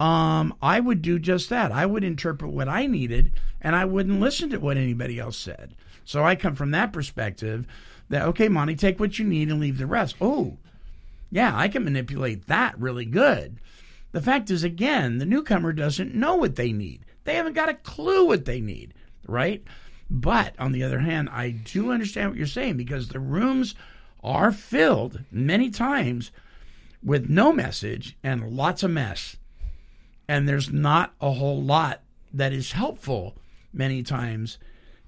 [0.01, 1.71] um, I would do just that.
[1.71, 5.75] I would interpret what I needed, and I wouldn't listen to what anybody else said.
[6.05, 7.67] So I come from that perspective
[8.09, 10.17] that okay, Monty, take what you need and leave the rest.
[10.21, 10.59] Oh,
[11.31, 13.59] yeah, I can manipulate that really good.
[14.13, 17.05] The fact is, again, the newcomer doesn't know what they need.
[17.25, 18.95] They haven't got a clue what they need,
[19.27, 19.65] right?
[20.11, 23.75] But on the other hand, I do understand what you're saying because the rooms
[24.25, 26.33] are filled many times
[27.03, 29.37] with no message and lots of mess.
[30.27, 32.01] And there's not a whole lot
[32.33, 33.37] that is helpful
[33.73, 34.59] many times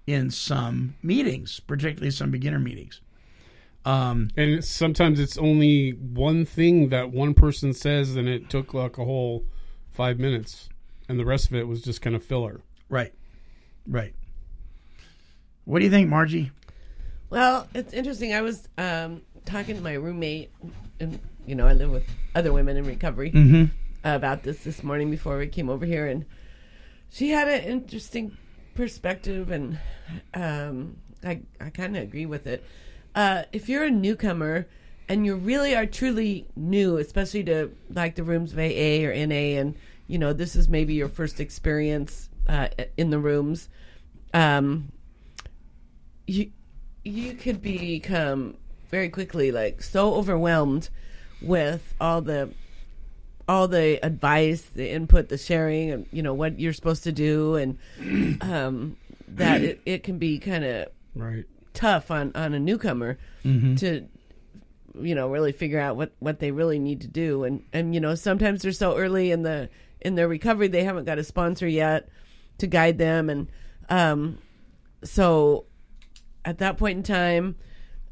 [0.07, 3.01] in some meetings, particularly some beginner meetings.
[3.85, 8.99] Um, and sometimes it's only one thing that one person says, and it took like
[8.99, 9.45] a whole
[9.93, 10.69] five minutes,
[11.09, 12.61] and the rest of it was just kind of filler.
[12.89, 13.15] Right,
[13.87, 14.13] right.
[15.65, 16.51] What do you think, Margie?
[17.31, 18.35] Well, it's interesting.
[18.35, 20.51] I was um, talking to my roommate,
[21.01, 23.71] and you know, I live with other women in recovery Mhm.
[24.05, 26.25] about this this morning before we came over here, and
[27.11, 28.37] she had an interesting
[28.75, 29.79] perspective, and
[30.35, 32.65] um, I I kind of agree with it.
[33.15, 34.67] Uh, if you're a newcomer
[35.09, 39.57] and you really are truly new, especially to like the rooms of AA or NA,
[39.59, 39.75] and
[40.07, 43.69] you know this is maybe your first experience uh, in the rooms,
[44.35, 44.93] um,
[46.27, 46.51] you
[47.07, 48.57] you could become
[48.91, 50.89] very quickly like so overwhelmed
[51.41, 52.51] with all the
[53.49, 57.55] all the advice, the input, the sharing, and you know what you're supposed to do,
[57.55, 57.79] and
[58.43, 58.97] um,
[59.29, 61.45] that it, it can be kind of right.
[61.73, 63.79] tough on on a newcomer Mhm.
[63.79, 64.09] to
[65.01, 68.01] you know really figure out what what they really need to do, and and you
[68.01, 69.69] know sometimes they're so early in the
[70.01, 72.09] in their recovery they haven't got a sponsor yet
[72.59, 73.47] to guide them, and
[73.89, 74.39] um,
[75.05, 75.67] so
[76.47, 77.57] at that point in time,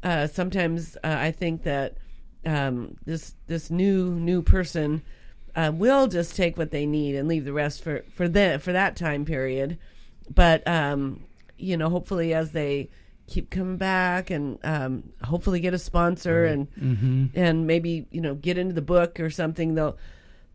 [0.03, 1.97] uh, sometimes uh, I think that
[2.45, 5.01] um, this this new new person
[5.55, 8.71] uh, will just take what they need and leave the rest for for the for
[8.73, 9.79] that time period.
[10.33, 11.23] But um,
[11.57, 12.89] you know, hopefully, as they
[13.27, 17.29] keep coming back and um, hopefully get a sponsor and Mhm.
[17.33, 19.73] and maybe you know get into the book or something.
[19.73, 19.97] They'll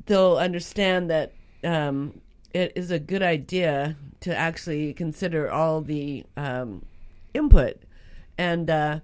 [0.06, 1.32] they'll understand that
[1.64, 2.20] um,
[2.54, 6.84] it is a good idea to actually consider all the um,
[7.34, 7.82] input
[8.38, 9.00] and uh,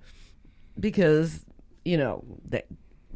[0.78, 1.44] because
[1.84, 2.62] you know they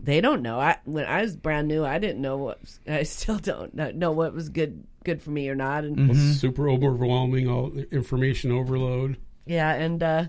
[0.03, 0.59] they don't know.
[0.59, 4.33] I when I was brand new, I didn't know what I still don't know- what
[4.35, 5.85] was good good for me or not.
[5.85, 9.17] And Well, super overwhelming, all the information overload.
[9.47, 10.25] yeah, and uh,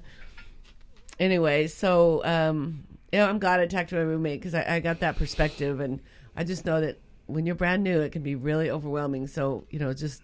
[1.20, 4.80] anyway, so um, you know, I'm glad I talked to my roommate because I, I
[4.80, 6.00] got that perspective, and
[6.36, 9.28] I just know that when you're brand new, it can be really overwhelming.
[9.28, 10.22] So you know, just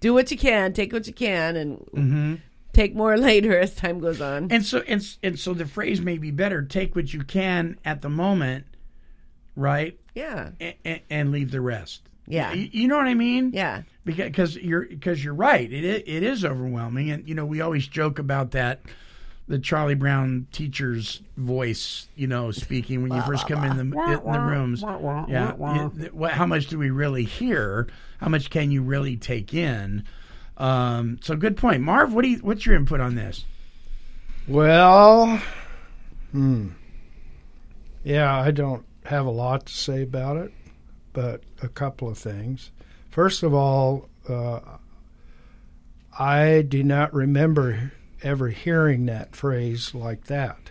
[0.00, 2.40] do what you can, take what you can, and Mhm.
[2.76, 4.48] Take more later as time goes on.
[4.52, 8.02] And so and, and so the phrase may be better: take what you can at
[8.02, 8.66] the moment,
[9.56, 9.98] right?
[10.14, 10.50] Yeah.
[10.84, 12.02] And, and leave the rest.
[12.26, 12.50] Yeah.
[12.52, 13.50] Y- you know what I mean?
[13.52, 13.82] Yeah.
[14.04, 15.70] Because you're because you're right.
[15.72, 18.82] It it is overwhelming, and you know we always joke about that.
[19.48, 23.82] The Charlie Brown teacher's voice, you know, speaking when you first come in the,
[24.26, 24.82] in the rooms.
[25.28, 25.52] Yeah,
[26.12, 27.86] you- how much do we really hear?
[28.18, 30.02] How much can you really take in?
[30.56, 32.12] Um, so, good point, Marv.
[32.12, 32.38] What do you?
[32.38, 33.44] What's your input on this?
[34.48, 35.42] Well,
[36.32, 36.68] hmm.
[38.04, 40.52] Yeah, I don't have a lot to say about it,
[41.12, 42.70] but a couple of things.
[43.10, 44.60] First of all, uh,
[46.18, 47.92] I do not remember
[48.22, 50.70] ever hearing that phrase like that.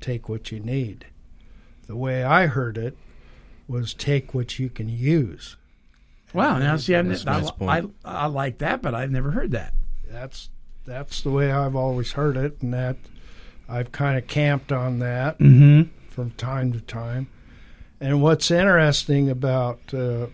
[0.00, 1.06] Take what you need.
[1.86, 2.96] The way I heard it
[3.66, 5.56] was take what you can use.
[6.34, 6.58] Wow.
[6.58, 7.26] Now, see, I've, That's
[7.60, 7.82] I, I.
[8.04, 9.72] I like that, but I've never heard that.
[10.08, 10.50] That's
[10.84, 12.96] that's the way I've always heard it, and that
[13.68, 15.88] I've kind of camped on that Mhm.
[16.08, 17.28] from time to time.
[18.00, 20.28] And what's interesting about, uh,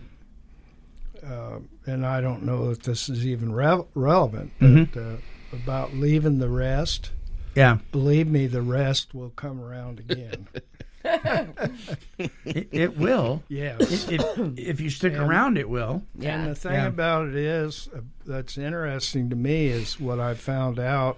[1.25, 5.15] uh, and I don't know if this is even re- relevant, but Mhm.
[5.15, 5.17] uh,
[5.51, 7.11] about leaving the rest.
[7.55, 7.79] Yeah.
[7.91, 10.47] Believe me, the rest will come around again.
[12.45, 13.43] It, it will.
[13.49, 14.07] Yes.
[14.09, 16.03] If, if, if you stick And- around, it will.
[16.21, 16.87] And the thing Yeah.
[16.87, 21.17] about it is, uh, that's interesting to me is what I found out,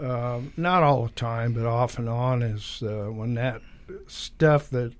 [0.00, 3.60] um, not all the time, but off and on, is uh, when that
[4.08, 4.92] stuff that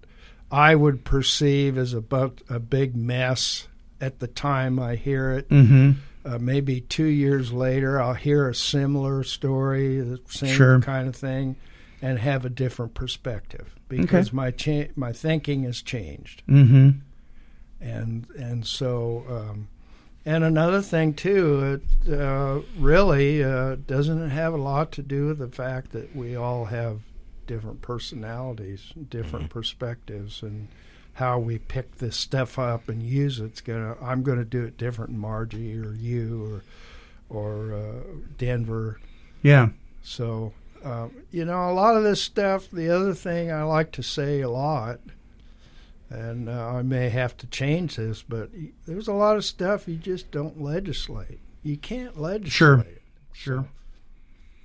[0.51, 3.67] I would perceive as about a big mess
[4.01, 5.49] at the time I hear it.
[5.49, 5.97] Mhm.
[6.25, 10.81] Uh, maybe two years later, I'll hear a similar story, the same Sure.
[10.81, 11.57] kind of thing,
[12.03, 16.99] and have a different perspective because my cha- my thinking has changed Mm-hmm.
[17.81, 19.69] and and so um,
[20.25, 25.39] and another thing too, it uh, really uh, doesn't have a lot to do with
[25.39, 27.01] the fact that we all have
[27.47, 30.69] different personalities, different perspectives, and
[31.15, 33.47] how we pick this stuff up and use it.
[33.47, 36.63] It's gonna I'm gonna do it different, than Margie or you
[37.31, 38.03] or or uh,
[38.39, 39.01] Denver.
[39.43, 39.71] Yeah.
[40.03, 40.53] So
[40.85, 42.71] um, you know, a lot of this stuff.
[42.71, 45.01] The other thing I like to say a lot
[46.13, 48.51] and uh, I may have to change this, but
[48.87, 51.41] there's a lot of stuff you just don't legislate.
[51.63, 52.53] You can't legislate.
[52.53, 52.87] Sure.
[53.33, 53.69] Sure.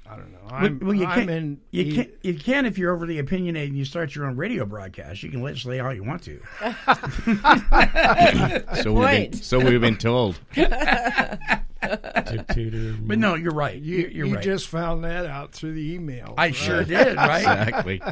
[0.10, 0.38] I don't know.
[0.50, 1.62] Well- I'm, well, you I'm can, in.
[1.72, 5.24] you can you can if you're overly opinionated and you start your own radio broadcast.
[5.24, 6.40] You can legislate all you want to.
[8.82, 10.40] So we've been, so we've been told.
[11.82, 13.76] But no, you're right.
[13.80, 14.44] You, You, you're you right.
[14.44, 16.34] just found that out through the email.
[16.38, 17.40] I sure did, right?
[17.40, 18.02] Exactly.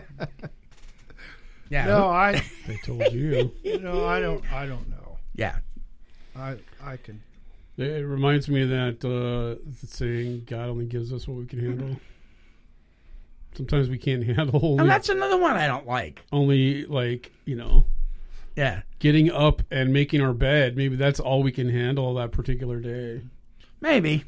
[1.67, 1.87] Yeah.
[1.87, 2.43] No, I.
[2.67, 3.51] They told you.
[3.63, 4.45] You know, I don't.
[4.53, 5.17] I don't know.
[5.35, 5.55] Yeah.
[6.35, 6.57] I.
[6.79, 7.23] I can.
[7.77, 11.97] It reminds me of that uh, saying, "God only gives us what we can handle."
[13.55, 14.59] Sometimes we can't handle.
[14.63, 16.21] Only, And that's another one I don't like.
[16.31, 17.85] only like you know,
[18.55, 18.81] Yeah.
[18.99, 20.75] getting up and making our bed.
[20.77, 23.21] Maybe that's all we can handle that particular day.
[23.81, 24.23] Maybe.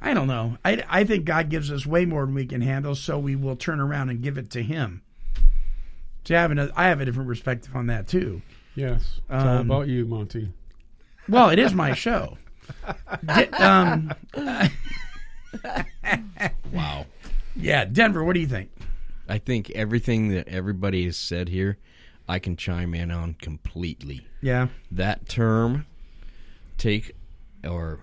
[0.00, 0.56] I don't know.
[0.64, 3.56] I, I think God gives us way more than we can handle, so we will
[3.56, 5.02] turn around and give it to Him.
[6.24, 8.40] See, I have, an, I have a different perspective on that, too.
[8.76, 10.52] Yes, it's all Um, about you, Monty.
[11.28, 12.38] Well, it is my show.
[13.58, 14.12] Um,
[16.72, 17.06] Wow.
[17.56, 18.70] yeah, Denver, what do you think?
[19.28, 21.78] I think everything that everybody has said here,
[22.28, 24.26] I can chime in on completely.
[24.40, 24.68] Yeah.
[24.90, 25.86] That term,
[26.78, 27.14] take,
[27.66, 28.00] or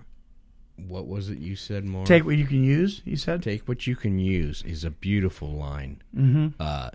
[0.76, 2.04] what was it you said, more?
[2.06, 3.42] Take what you can use, You said.
[3.42, 6.02] Take what you can use is a beautiful line.
[6.16, 6.54] Mhm.
[6.60, 6.90] Uh,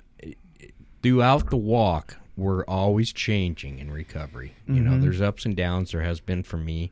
[1.01, 4.53] throughout the walk, we're always changing in recovery.
[4.67, 5.01] You know, Mhm.
[5.01, 5.91] there's ups and downs.
[5.91, 6.91] There has been for me.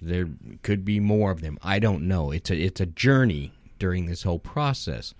[0.00, 0.28] There
[0.62, 1.58] could be more of them.
[1.62, 2.30] I don't know.
[2.30, 5.14] It's a it's a journey during this whole process.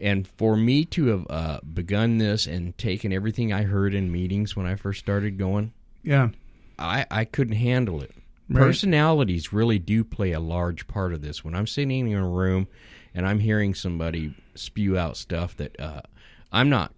[0.00, 4.56] And for me to have uh, begun this and taken everything I heard in meetings
[4.56, 6.30] when I first started going, Yeah.
[6.78, 8.10] I, I couldn't handle it.
[8.48, 8.60] Right.
[8.60, 11.44] Personalities really do play a large part of this.
[11.44, 12.66] When I'm sitting in a room
[13.14, 16.00] and I'm hearing somebody spew out stuff that uh,
[16.52, 16.92] I'm not,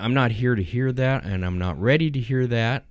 [0.00, 2.84] I'm not here to hear that, and I'm not ready to hear that,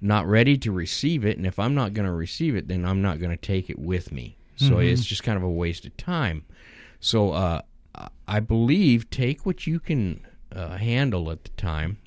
[0.00, 1.36] not ready to receive it.
[1.36, 3.78] And if I'm not going to receive it, then I'm not going to take it
[3.78, 4.36] with me.
[4.56, 4.90] So Mhm.
[4.90, 6.44] it's just kind of a waste of time.
[7.00, 7.60] So uh,
[8.28, 10.20] I believe take what you can
[10.52, 11.98] uh, handle at the time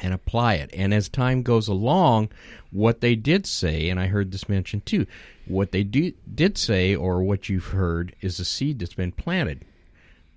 [0.00, 0.70] and apply it.
[0.72, 2.30] And as time goes along,
[2.70, 5.06] what they did say, and I heard this mentioned too,
[5.46, 9.64] what they do, did say, or what you've heard, is a seed that's been planted.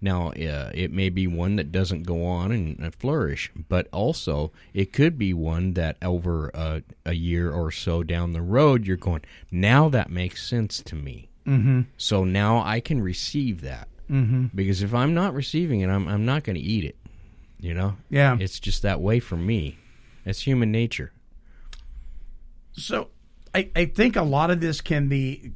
[0.03, 4.51] Now, uh, it may be one that doesn't go on and, and flourish, but also
[4.73, 8.97] it could be one that over a, a year or so down the road, you're
[8.97, 11.29] going, now that makes sense to me.
[11.47, 11.85] Mhm.
[11.95, 13.87] So now I can receive that.
[14.11, 14.51] Mhm.
[14.53, 16.97] Because if I'm not receiving it, I'm, I'm not going to eat it.
[17.61, 17.95] You know?
[18.09, 18.35] Yeah.
[18.37, 19.77] It's just that way for me.
[20.25, 21.13] It's human nature.
[22.73, 23.07] So
[23.55, 25.53] I, I think a lot of this can be,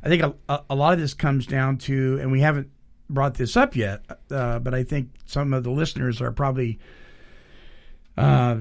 [0.00, 2.70] I think a, a lot of this comes down to, and we haven't
[3.08, 6.78] brought this up yet, uh, but I think some of the listeners are probably,
[8.16, 8.58] uh,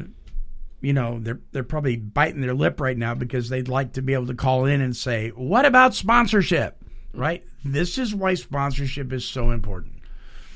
[0.82, 4.14] you know, they're they're probably biting their lip right now because they'd like to be
[4.14, 6.78] able to call in and say, "What about sponsorship?"
[7.14, 7.44] Right?
[7.64, 9.94] This is why sponsorship is so important.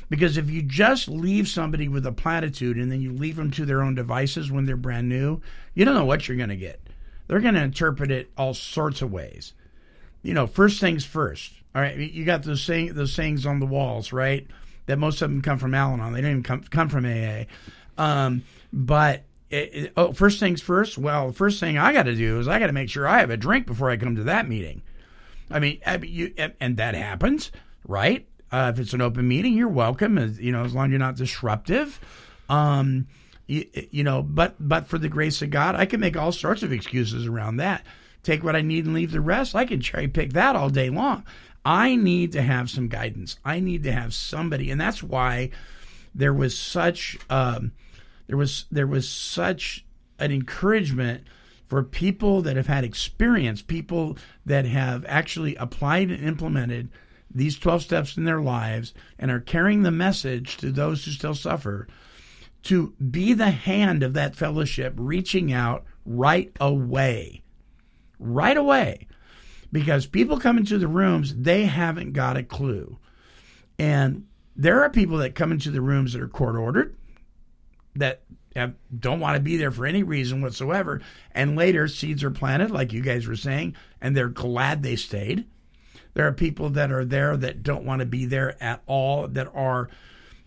[0.10, 3.66] Because if you just leave somebody with a platitude and then you leave them to
[3.66, 5.40] their own devices when they're brand new,
[5.76, 6.82] you don't know what you're going to get.
[7.28, 9.54] They're going to interpret it all sorts of ways.
[10.24, 11.54] You know, first things first.
[11.76, 14.48] All right, you got those saying sayings on the walls, right?
[14.88, 16.14] That most of them come from Al-Anon.
[16.14, 17.44] They didn't even come come from AA.
[17.98, 18.44] Um,
[18.74, 20.98] but it, it- oh, first things first.
[20.98, 23.20] Well, the first thing I got to do is I got to make sure I
[23.20, 24.82] have a drink before I come to that meeting.
[25.52, 27.52] I mean, I you, and- and that happens,
[27.88, 28.26] right?
[28.52, 30.18] Uh, if it's an open meeting, you're welcome.
[30.18, 32.00] As you know, as long as you're not disruptive.
[32.50, 33.06] Um,
[33.46, 36.64] you, you know, but but for the grace of God, I can make all sorts
[36.64, 37.84] of excuses around that.
[38.24, 39.56] Take what I need and leave the rest.
[39.56, 41.24] I can cherry pick that all day long.
[41.66, 43.38] I need to have some guidance.
[43.44, 45.52] I need to have somebody, and that's why
[46.16, 47.74] there was such um,
[48.28, 49.86] there was there was such
[50.20, 51.24] an encouragement
[51.68, 56.90] for people that have had experience, people that have actually applied and implemented
[57.34, 61.36] these 12 steps in their lives and are carrying the message to those who still
[61.36, 61.88] suffer
[62.64, 67.44] to be the hand of that fellowship reaching out right away.
[68.20, 69.08] Right away.
[69.72, 72.98] Because people come into the rooms, they haven't got a clue.
[73.78, 76.98] And there are people that come into the rooms that are court ordered,
[77.96, 78.24] that
[78.56, 81.02] have, don't want to be there for any reason whatsoever.
[81.32, 85.46] And later, seeds are planted, like you guys were saying, and they're glad they stayed.
[86.14, 89.50] There are people that are there that don't want to be there at all, that
[89.54, 89.90] are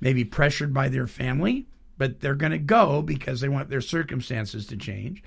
[0.00, 4.66] maybe pressured by their family, but they're going to go because they want their circumstances
[4.66, 5.22] to change.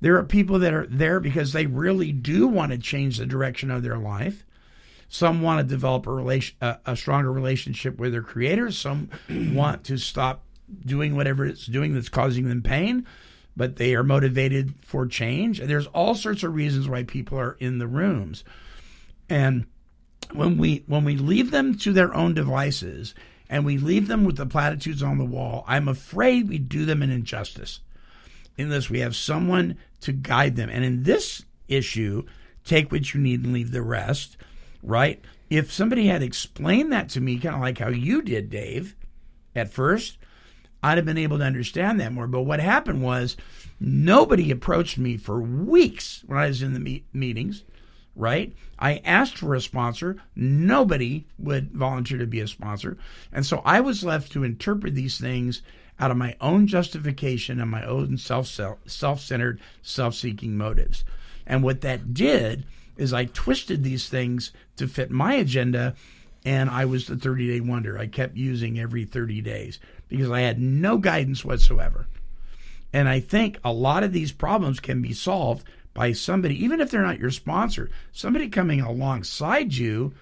[0.00, 3.70] There are people that are there because they really do want to change the direction
[3.70, 4.44] of their life.
[5.08, 8.70] Some want to develop a relation, a, a stronger relationship with their creator.
[8.70, 10.42] Some want to stop
[10.84, 13.06] doing whatever it's doing that's causing them pain,
[13.56, 15.60] but they are motivated for change.
[15.60, 18.44] And there's all sorts of reasons why people are in the rooms.
[19.28, 19.66] And
[20.32, 23.14] when we when we leave them to their own devices
[23.48, 27.02] and we leave them with the platitudes on the wall, I'm afraid we do them
[27.02, 27.80] an injustice
[28.58, 30.68] unless we have someone to guide them.
[30.68, 32.24] And in this issue,
[32.64, 34.36] take what you need and leave the rest,
[34.82, 35.22] right?
[35.50, 38.96] If somebody had explained that to me, kind of like how you did, Dave,
[39.54, 40.18] at first,
[40.82, 42.26] I'd have been able to understand that more.
[42.26, 43.36] But what happened was
[43.80, 47.64] nobody approached me for weeks when I was in the meet- meetings,
[48.14, 48.54] right?
[48.78, 50.16] I asked for a sponsor.
[50.36, 52.98] Nobody would volunteer to be a sponsor.
[53.32, 55.62] And so I was left to interpret these things
[55.98, 61.04] out of my own justification and my own self self-centered, self-seeking motives.
[61.46, 62.64] And what that did
[62.96, 65.94] is I twisted these things to fit my agenda
[66.44, 67.98] and I was the 30 day wonder.
[67.98, 69.78] I kept using every 30 days
[70.08, 72.06] because I had no guidance whatsoever.
[72.92, 76.90] And I think a lot of these problems can be solved by somebody, even if
[76.90, 80.12] they're not your sponsor, somebody coming alongside you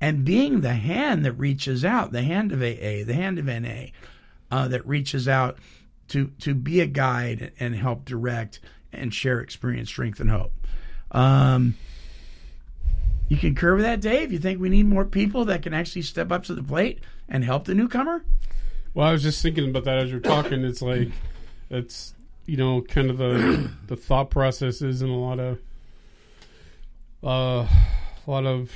[0.00, 3.86] and being the hand that reaches out, the hand of AA, the hand of NA,
[4.50, 5.58] uh, that reaches out
[6.08, 8.60] to to be a guide and help direct
[8.92, 10.52] and share experience, strength, and hope.
[11.10, 11.74] Um,
[13.28, 14.32] you concur with that, Dave?
[14.32, 17.44] You think we need more people that can actually step up to the plate and
[17.44, 18.24] help the newcomer?
[18.94, 20.64] Well, I was just thinking about that as you're talking.
[20.64, 21.10] It's like
[21.70, 22.14] it's
[22.46, 25.58] you know kind of the the thought processes in a lot of
[27.22, 27.68] uh,
[28.26, 28.72] a lot of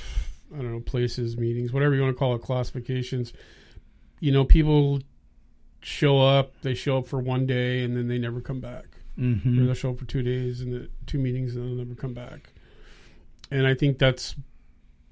[0.53, 3.33] I don't know places, meetings, whatever you want to call it, classifications.
[4.19, 5.01] You know, people
[5.83, 8.85] show up, they show up for one day, and then they never come back.
[9.19, 9.59] Mhm.
[9.61, 12.13] Or they'll show up for two days and the two meetings and they'll never come
[12.13, 12.51] back.
[13.51, 14.35] And I think that's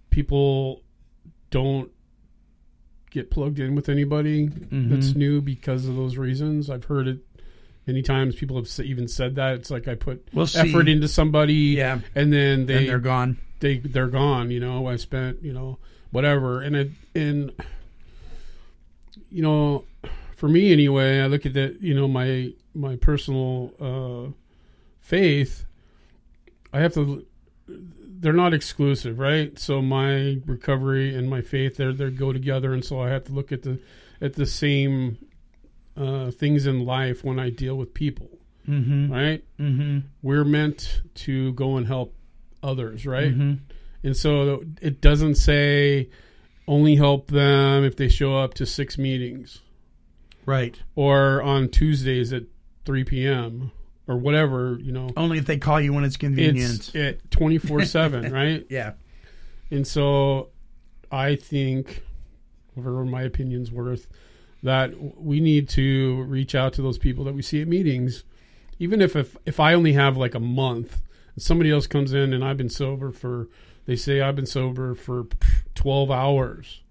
[0.09, 0.81] people
[1.51, 1.91] don't
[3.11, 5.15] get plugged in with anybody that's Mhm.
[5.17, 6.69] new because of those reasons.
[6.69, 7.19] I've heard it
[7.85, 8.35] many times.
[8.35, 9.55] People have even said that.
[9.55, 11.99] It's like I put We'll effort into somebody, Yeah.
[12.15, 13.37] and then they And they're gone.
[13.59, 14.49] They they're gone.
[14.49, 15.77] You know, I spent you know
[16.09, 17.51] whatever, and it and
[19.29, 19.83] you know,
[20.41, 21.81] for me anyway, I look at that.
[21.81, 24.31] You know, my my personal uh,
[24.99, 25.65] faith.
[26.73, 27.25] I have to.
[27.67, 29.57] They're not exclusive, right?
[29.59, 33.31] So my recovery and my faith, they they go together, and so I have to
[33.33, 33.77] look at the
[34.19, 35.17] at the same
[35.95, 38.29] uh, things in life when I deal with people,
[38.67, 39.11] Mhm.
[39.11, 39.43] right?
[39.59, 39.99] Mm-hmm.
[40.23, 42.15] We're meant to go and help
[42.63, 43.31] others, right?
[43.37, 43.59] Mhm.
[44.03, 46.09] And so it doesn't say
[46.67, 49.61] only help them if they show up to six meetings,
[50.45, 50.79] Right.
[50.95, 52.43] or on Tuesdays at
[52.85, 53.71] three p.m.
[54.07, 55.09] or whatever, you know.
[55.15, 56.89] Only if they call you when it's convenient.
[56.93, 58.65] It's at twenty four seven, right?
[58.69, 58.93] Yeah.
[59.69, 60.49] And so,
[61.11, 62.03] I think,
[62.73, 64.07] whatever my opinion's worth,
[64.63, 68.23] that we need to reach out to those people that we see at meetings,
[68.79, 71.01] even if if, if I only have like a month,
[71.35, 73.47] and somebody else comes in and I've been sober for,
[73.85, 75.27] they say I've been sober for
[75.75, 76.81] twelve hours,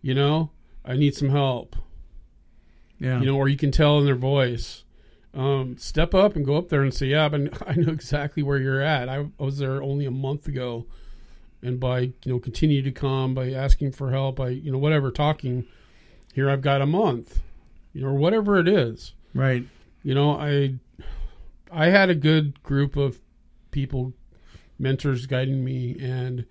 [0.00, 0.50] you know,
[0.84, 1.76] I need some help.
[3.04, 3.20] Yeah.
[3.20, 4.84] You know, or you can tell in their voice.
[5.34, 8.58] Um, step up and go up there and say, "Yeah, but I know exactly where
[8.58, 9.08] you're at.
[9.08, 10.86] I, I was there only a month ago,
[11.60, 15.10] and by you know continue to come by asking for help, by you know whatever
[15.10, 15.66] talking,
[16.32, 17.40] here I've got a month,
[17.92, 19.12] you know, or whatever it is.
[19.34, 19.64] Right.
[20.02, 20.76] You know, I
[21.70, 23.20] I had a good group of
[23.70, 24.12] people,
[24.78, 26.46] mentors guiding me, and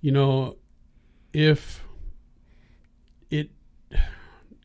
[0.00, 0.56] you know,
[1.32, 1.82] if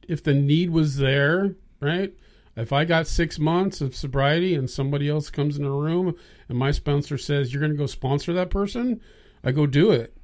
[0.07, 2.13] if the need was there, right?
[2.55, 6.15] If I got six months of sobriety and somebody else comes in the room
[6.47, 9.01] and my sponsor says you're going to go sponsor that person,
[9.43, 10.15] I go do it.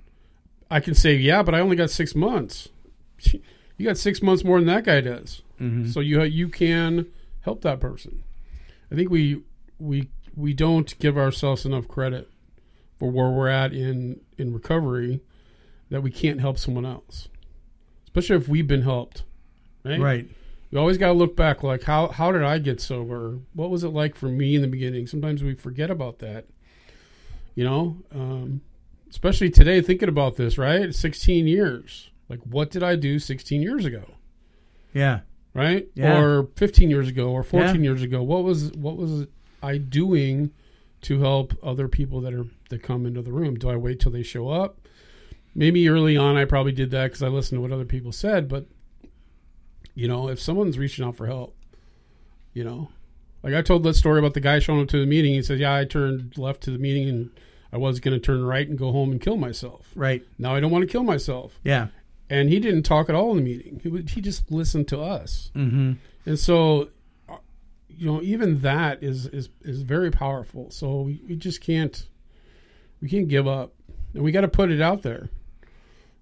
[0.70, 2.70] I can say yeah, but I only got six months.
[3.78, 5.88] You got six months more than that guy does, Mhm.
[5.94, 7.06] so you you can
[7.40, 8.24] help that person.
[8.92, 9.42] I think we
[9.80, 12.30] we we don't give ourselves enough credit
[13.00, 15.22] for where we're at in in recovery
[15.90, 17.30] that we can't help someone else,
[18.04, 19.24] especially if we've been helped.
[19.84, 20.00] Right.
[20.00, 20.30] Right.
[20.72, 23.40] We always got to look back, like how how did I get sober?
[23.54, 25.08] What was it like for me in the beginning?
[25.08, 26.46] Sometimes we forget about that.
[27.56, 28.62] You know, um,
[29.10, 30.58] especially today, thinking about this.
[30.58, 32.12] Right, sixteen years.
[32.30, 34.04] Like, what did I do sixteen years ago?
[34.94, 35.22] Yeah.
[35.56, 36.22] Right, Yeah.
[36.22, 37.90] or fifteen years ago, or fourteen Yeah.
[37.90, 38.22] years ago.
[38.22, 39.26] What was what was
[39.64, 40.52] I doing
[41.02, 43.56] to help other people that are that come into the room?
[43.56, 44.88] Do I wait till they show up?
[45.56, 48.48] Maybe early on, I probably did that because I listened to what other people said,
[48.48, 48.68] but
[50.00, 51.54] you know, if someone's reaching out for help,
[52.54, 52.90] you know,
[53.44, 55.34] like I told that story about the guy showing up to the meeting.
[55.34, 57.30] He said, "Yeah, I turned left to the meeting and
[57.74, 59.88] I was going to turn right and go home and kill myself.
[59.96, 61.88] Right now, I don't want to kill myself." Yeah.
[62.30, 63.80] And he didn't talk at all in the meeting.
[63.82, 65.52] He would, he just listened to us.
[65.56, 65.98] Mhm.
[66.26, 66.90] And so,
[67.28, 67.38] uh,
[67.90, 70.70] you know, even that is is is very powerful.
[70.72, 72.08] So we, we just can't
[73.02, 73.74] we can't give up,
[74.14, 75.30] and we got to put it out there.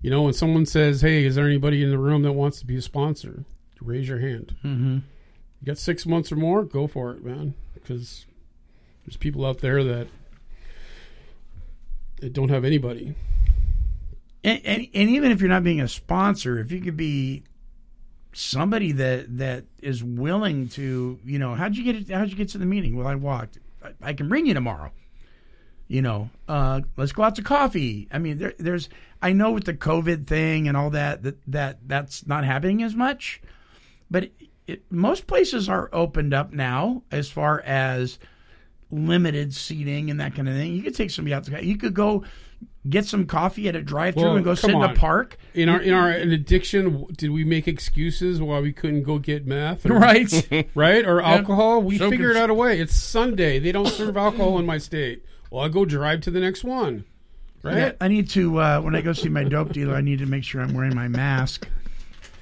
[0.02, 2.66] You know, when someone says, "Hey, is there anybody in the room that wants to
[2.66, 3.46] be a sponsor?"
[3.88, 4.56] Raise your hand.
[4.64, 4.96] Mhm.
[5.62, 7.54] You got six months or more, go for it, man.
[7.74, 8.26] Because
[9.06, 10.08] there's people out there that
[12.22, 13.16] that don't have anybody.
[14.44, 17.44] And, and and even if you're not being a sponsor, if you could be
[18.34, 22.10] somebody that that is willing to, you know, how'd you get it?
[22.10, 22.96] How'd you get to the meeting?
[22.98, 23.58] Well, I walked.
[23.84, 24.92] I, I can bring you tomorrow.
[25.88, 28.10] You know, uh, let's go out to coffee.
[28.12, 28.90] I mean, there, there's.
[29.22, 32.94] I know with the COVID thing and all that that that that's not happening as
[32.94, 33.42] much,
[34.12, 34.34] but it,
[34.68, 38.20] it, most places are opened up now as far as
[38.92, 40.74] limited seating and that kind of thing.
[40.74, 42.24] You could take somebody out to you could go
[42.90, 44.94] get some coffee at a drive-through Well, and go sit come in on.
[44.94, 45.38] the park.
[45.54, 49.46] In our in our in addiction, did we make excuses why we couldn't go get
[49.46, 49.86] meth?
[49.86, 50.68] or- Right.
[50.76, 51.32] right, or Yeah.
[51.38, 51.82] alcohol?
[51.82, 52.80] We So figured cons- out a way.
[52.80, 53.60] It's Sunday.
[53.60, 55.24] They don't serve alcohol in my state.
[55.52, 57.04] Well, I go drive to the next one.
[57.64, 57.78] Right.
[57.78, 59.96] Yeah, I need to uh, when I go see my dope dealer.
[59.96, 61.68] I need to make sure I'm wearing my mask.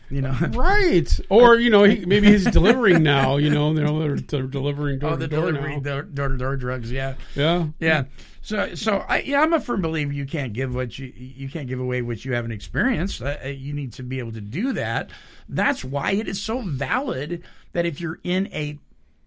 [0.10, 1.20] You know, Right.
[1.30, 3.38] Or you know, he, maybe he's delivering now.
[3.38, 6.02] You know, they're, they're, they're delivering door oh, the to door delivery now.
[6.02, 6.92] door to door drugs.
[6.92, 7.68] Yeah, Yeah.
[7.80, 8.04] yeah.
[8.42, 11.68] So, so I, yeah, I'm a firm believer you can't give what you you can't
[11.68, 13.20] give away what you haven't experienced.
[13.22, 15.10] Uh, uh, you need to be able to do that.
[15.50, 17.44] That's why it is so valid
[17.74, 18.78] that if you're in a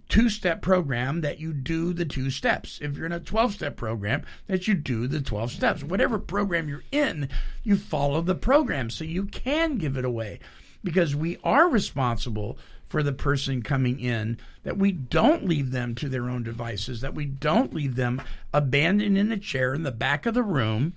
[0.08, 2.78] two step program that you do the two steps.
[2.80, 5.84] If you're in a 12 step program, that you do the 12 steps.
[5.84, 7.28] Whatever program you're in,
[7.62, 10.40] you follow the program so you can give it away.
[10.84, 12.58] Because we are responsible
[12.88, 17.14] for the person coming in, that we don't leave them to their own devices, that
[17.14, 18.22] we don't leave them
[18.54, 20.94] abandoned in a chair in the back of the room,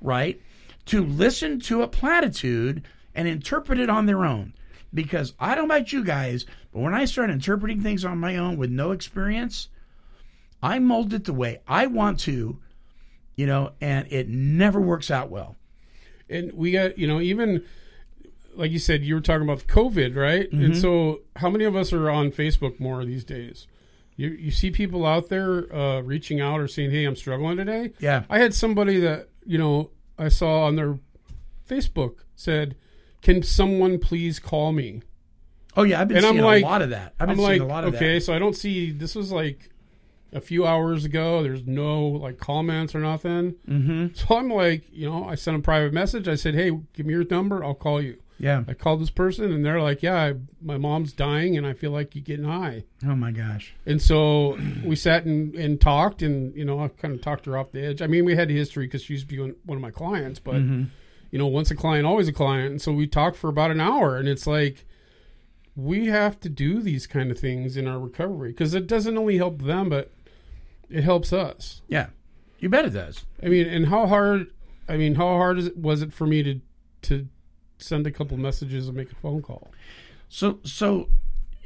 [0.00, 0.40] right?
[0.86, 2.82] To listen to a platitude
[3.14, 4.54] and interpret it on their own.
[4.94, 8.36] Because I don't know about you guys, but when I start interpreting things on my
[8.36, 9.68] own with no experience,
[10.62, 12.58] I mold it the way I want to,
[13.34, 15.56] you know, and it never works out well.
[16.30, 17.64] and we got you know even
[18.56, 20.80] like you said you were talking about covid right and Mhm.
[20.80, 23.66] so how many of us are on facebook more these days
[24.16, 27.92] you, you see people out there uh, reaching out or saying hey i'm struggling today
[28.00, 28.24] Yeah.
[28.30, 30.98] i had somebody that you know i saw on their
[31.68, 32.76] facebook said
[33.22, 35.02] can someone please call me
[35.78, 37.12] Oh yeah, I've been and seeing I'm like, a lot of that.
[37.20, 38.20] I've been I'm seeing like, a lot of okay, that.
[38.22, 38.92] so I don't see.
[38.92, 39.68] This was like
[40.32, 41.42] a few hours ago.
[41.42, 43.56] There's no like comments or nothing.
[43.68, 44.14] Mm-hmm.
[44.14, 46.28] So I'm like, you know, I sent a private message.
[46.28, 47.62] I said, hey, give me your number.
[47.62, 48.16] I'll call you.
[48.38, 48.64] Yeah.
[48.68, 51.90] I called this person, and they're like, yeah, I, my mom's dying, and I feel
[51.90, 52.84] like you're getting high.
[53.06, 53.74] Oh my gosh.
[53.86, 57.56] And so we sat and, and talked, and you know, I kind of talked her
[57.56, 58.02] off the edge.
[58.02, 60.38] I mean, we had history because she used to be one one of my clients,
[60.38, 60.88] but Mhm.
[61.30, 62.70] you know, once a client, always a client.
[62.72, 64.84] And so we talked for about an hour, and it's like
[65.74, 69.36] we have to do these kind of things in our recovery because it doesn't only
[69.38, 70.10] help them, but
[70.90, 71.82] it helps us.
[71.88, 72.08] Yeah,
[72.58, 73.24] you bet it does.
[73.42, 74.48] I mean, and how hard?
[74.88, 76.60] I mean, how hard is it, was it for me to
[77.02, 77.28] to
[77.78, 79.70] send a couple messages and make a phone call?
[80.28, 81.08] So so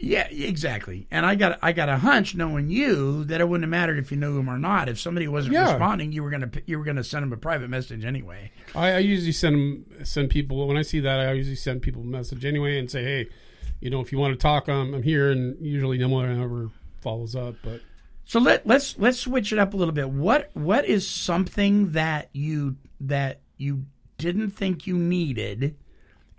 [0.02, 1.06] yeah, exactly.
[1.10, 4.10] And I got I got a hunch knowing you that it wouldn't have mattered if
[4.10, 4.88] you knew him or not.
[4.88, 5.70] If somebody wasn't Yeah.
[5.72, 8.50] responding, you were gonna you were gonna send him a private message anyway.
[8.74, 11.20] I, I usually send 'em- send people when I see that.
[11.20, 13.28] I usually send people a message anyway and say, hey,
[13.80, 15.30] you know, if you want to talk, um, I'm here.
[15.30, 17.56] And usually no one ever follows up.
[17.62, 17.80] But
[18.24, 20.08] So let let's let's switch it up a little bit.
[20.08, 23.84] What what is something that you that you
[24.16, 25.76] didn't think you needed,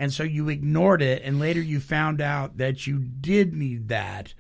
[0.02, 4.34] and so you ignored it, and later you found out that you did need that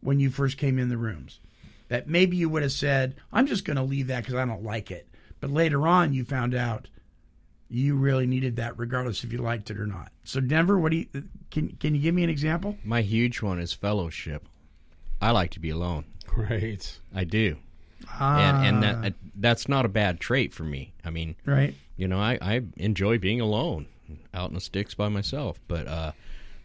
[0.00, 1.40] when you first came in the rooms.
[1.88, 4.62] That maybe you would have said, "I'm just going to leave that because I don't
[4.62, 5.08] like it,"
[5.40, 6.86] but later on you found out
[7.68, 10.12] you really needed that, regardless if you liked it or not.
[10.22, 11.06] So Denver, what do you
[11.50, 12.76] can can you give me an example?
[12.84, 14.46] My huge one is fellowship.
[15.20, 16.04] I like to be alone.
[16.36, 16.96] Right.
[17.12, 17.56] I do.
[18.08, 18.62] Ah.
[18.62, 20.92] And and that, that's not a bad trait for me.
[21.04, 21.74] I mean, Right.
[21.96, 23.86] You know, I, I enjoy being alone,
[24.34, 25.60] out in the sticks by myself.
[25.68, 26.12] But uh,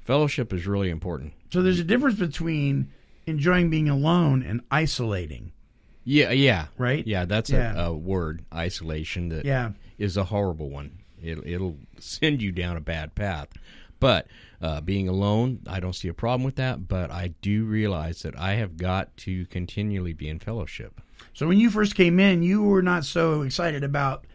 [0.06, 1.34] fellowship is really important.
[1.52, 2.92] So there's a difference between
[3.26, 5.52] enjoying being alone and isolating.
[6.06, 7.06] Yeah, yeah, Right?
[7.08, 7.74] Yeah, that's Yeah.
[7.82, 9.30] A, a word, isolation.
[9.30, 9.72] That Yeah.
[9.98, 10.92] is a horrible one.
[11.22, 13.48] It, it'll send you down a bad path.
[14.02, 14.28] But
[14.62, 16.90] uh, being alone, I don't see a problem with that.
[16.90, 21.00] But I do realize that I have got to continually be in fellowship.
[21.34, 24.26] So when you first came in, you were not so excited about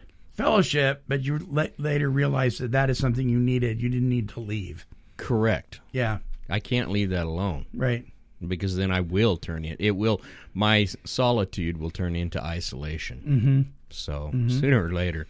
[0.43, 3.81] fellowship, but you la- later realized that that is something you needed.
[3.81, 4.85] You didn't need to leave.
[5.17, 5.79] Correct.
[5.91, 6.19] Yeah.
[6.49, 7.65] I can't leave that alone.
[7.73, 8.05] Right.
[8.45, 9.77] Because then I will turn it.
[9.79, 10.21] It will.
[10.53, 13.21] My solitude will turn into isolation.
[13.27, 13.93] Mhm.
[13.93, 14.49] So Mhm.
[14.59, 15.27] sooner or later,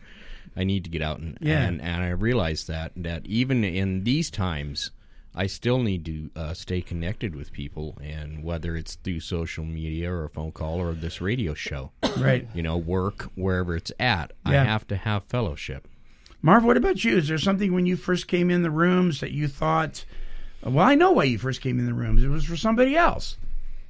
[0.55, 1.65] I need to get out and Yeah.
[1.67, 4.91] and, and I realize that that even in these times,
[5.35, 10.11] I still need to uh, stay connected with people, and whether it's through social media
[10.11, 12.47] or a phone call or this radio show, Right.
[12.53, 15.87] You know, work wherever it's at, I have to have fellowship.
[16.41, 17.17] Marv, what about you?
[17.17, 20.03] Is there something when you first came in the rooms that you thought,
[20.63, 22.23] well, I know why you first came in the rooms.
[22.23, 23.37] It was for somebody else,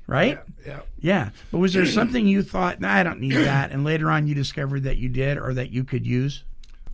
[0.08, 0.40] right?
[0.66, 0.80] Yeah.
[1.00, 1.30] Yeah.
[1.52, 4.36] But was there something you thought, nah, I don't need that, and later on you
[4.36, 6.44] discovered that you did or that you could use?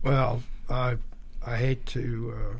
[0.02, 0.96] Well, I
[1.44, 2.34] I hate to.
[2.36, 2.58] Uh,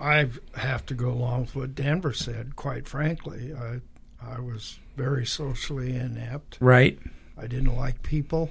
[0.00, 2.56] I have to go along with what Denver said.
[2.56, 3.80] Quite frankly, I
[4.22, 6.58] I was very socially inept.
[6.60, 6.98] Right.
[7.38, 8.50] I didn't like people.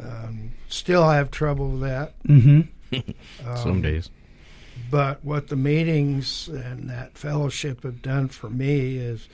[0.00, 2.22] Um, still have trouble with that.
[2.24, 3.00] Mm-hmm.
[3.56, 4.10] Some days.
[4.90, 9.28] But what the meetings and that fellowship have done for me is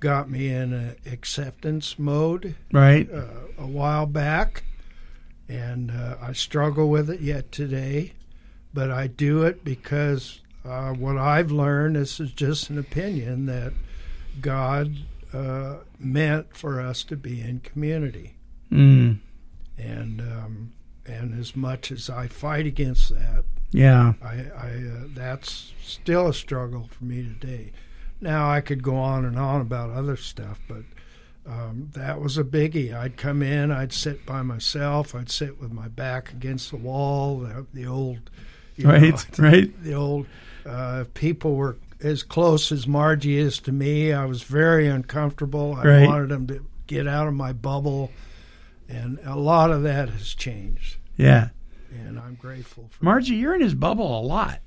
[0.00, 2.54] got me in an acceptance mode.
[2.72, 3.10] Right.
[3.10, 3.26] Uh,
[3.58, 4.64] a while back,
[5.48, 8.12] and uh, I struggle with it yet today,
[8.74, 11.96] but I do it because uh, what I've learned.
[11.96, 13.72] This is just an opinion that
[14.40, 14.96] God
[15.32, 18.34] uh, meant for us to be in community,
[18.72, 19.18] Mm.
[19.78, 20.72] and um,
[21.06, 24.14] and as much as I fight against that, Yeah.
[24.22, 27.72] I, I uh, that's still a struggle for me today.
[28.20, 30.82] Now I could go on and on about other stuff, but
[31.46, 32.94] um, that was a biggie.
[32.94, 37.40] I'd come in, I'd sit by myself, I'd sit with my back against the wall.
[37.40, 38.30] The, the old,
[38.82, 39.18] Right, know,
[39.50, 39.84] right.
[39.84, 40.26] The old
[40.66, 44.12] uh, people were as close as Margie is to me.
[44.12, 45.74] I was very uncomfortable.
[45.74, 46.06] I Right.
[46.06, 48.10] wanted them to get out of my bubble,
[48.88, 50.96] and a lot of that has changed.
[51.16, 51.48] Yeah.
[51.92, 53.04] and I'm grateful for.
[53.04, 54.60] Margie, you're in his bubble a lot,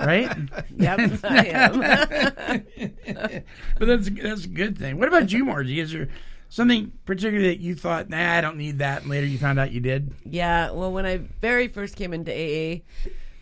[0.00, 0.30] right?
[0.78, 1.80] Yep, I am.
[3.78, 4.98] but that's that's a good thing.
[4.98, 5.80] What about you, Margie?
[5.80, 6.08] Is there
[6.48, 9.72] something particular that you thought, nah, I don't need that, and later you found out
[9.72, 10.12] you did?
[10.24, 12.80] Yeah, well, when I very first came into AA,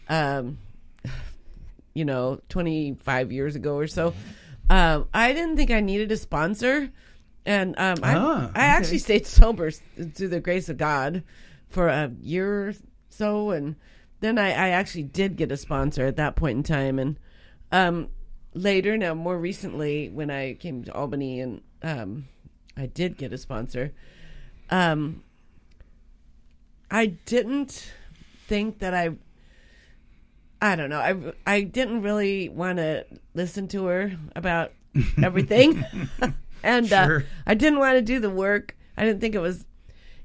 [0.09, 0.59] um,
[1.95, 4.15] you know, 25 years ago or so,
[4.71, 6.91] um, I didn't think I needed a sponsor.
[7.47, 11.23] And um, I, Ah, I actually stayed sober through the grace of God
[11.69, 12.75] for a year or
[13.11, 13.51] so.
[13.51, 13.77] And
[14.21, 16.99] then I, I actually did get a sponsor at that point in time.
[16.99, 17.19] And
[17.71, 18.09] um,
[18.55, 22.29] later, now more recently, when I came to Albany and um,
[22.77, 23.93] I did get a sponsor,
[24.71, 25.23] um,
[26.91, 27.93] I didn't
[28.47, 29.11] think that I
[30.65, 30.99] I don't know.
[31.47, 33.05] I I didn't really want to
[33.35, 34.73] listen to her about
[35.23, 35.85] everything.
[36.63, 37.21] and Sure.
[37.21, 38.77] uh, I didn't want to do the work.
[38.97, 39.67] I didn't think it was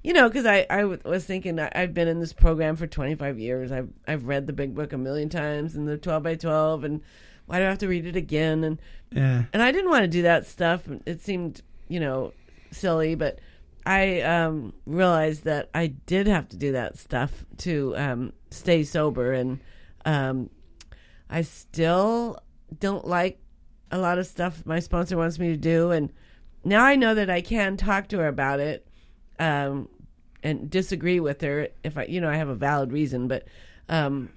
[0.02, 2.88] you know, because I, I w- was thinking I- I've been in this program for
[2.88, 3.70] 25 years.
[3.72, 7.02] I've I've read the Big Book a million times and the 12 by 12, and
[7.48, 8.64] why do I have to read it again?
[8.64, 8.80] And
[9.12, 9.44] Yeah.
[9.52, 10.84] and I didn't want to do that stuff.
[11.06, 12.32] It seemed, you know,
[12.72, 13.40] silly, but
[13.86, 19.34] I um, realized that I did have to do that stuff to um, stay sober,
[19.34, 19.60] and
[20.06, 20.50] um,
[21.30, 22.40] I still
[22.80, 23.40] don't like
[23.92, 26.12] a lot of stuff my sponsor wants me to do, and
[26.64, 28.88] now I know that I can talk to her about it
[29.40, 29.90] um,
[30.44, 33.48] and disagree with her if I, you know, I have a valid reason, but
[33.88, 34.30] um,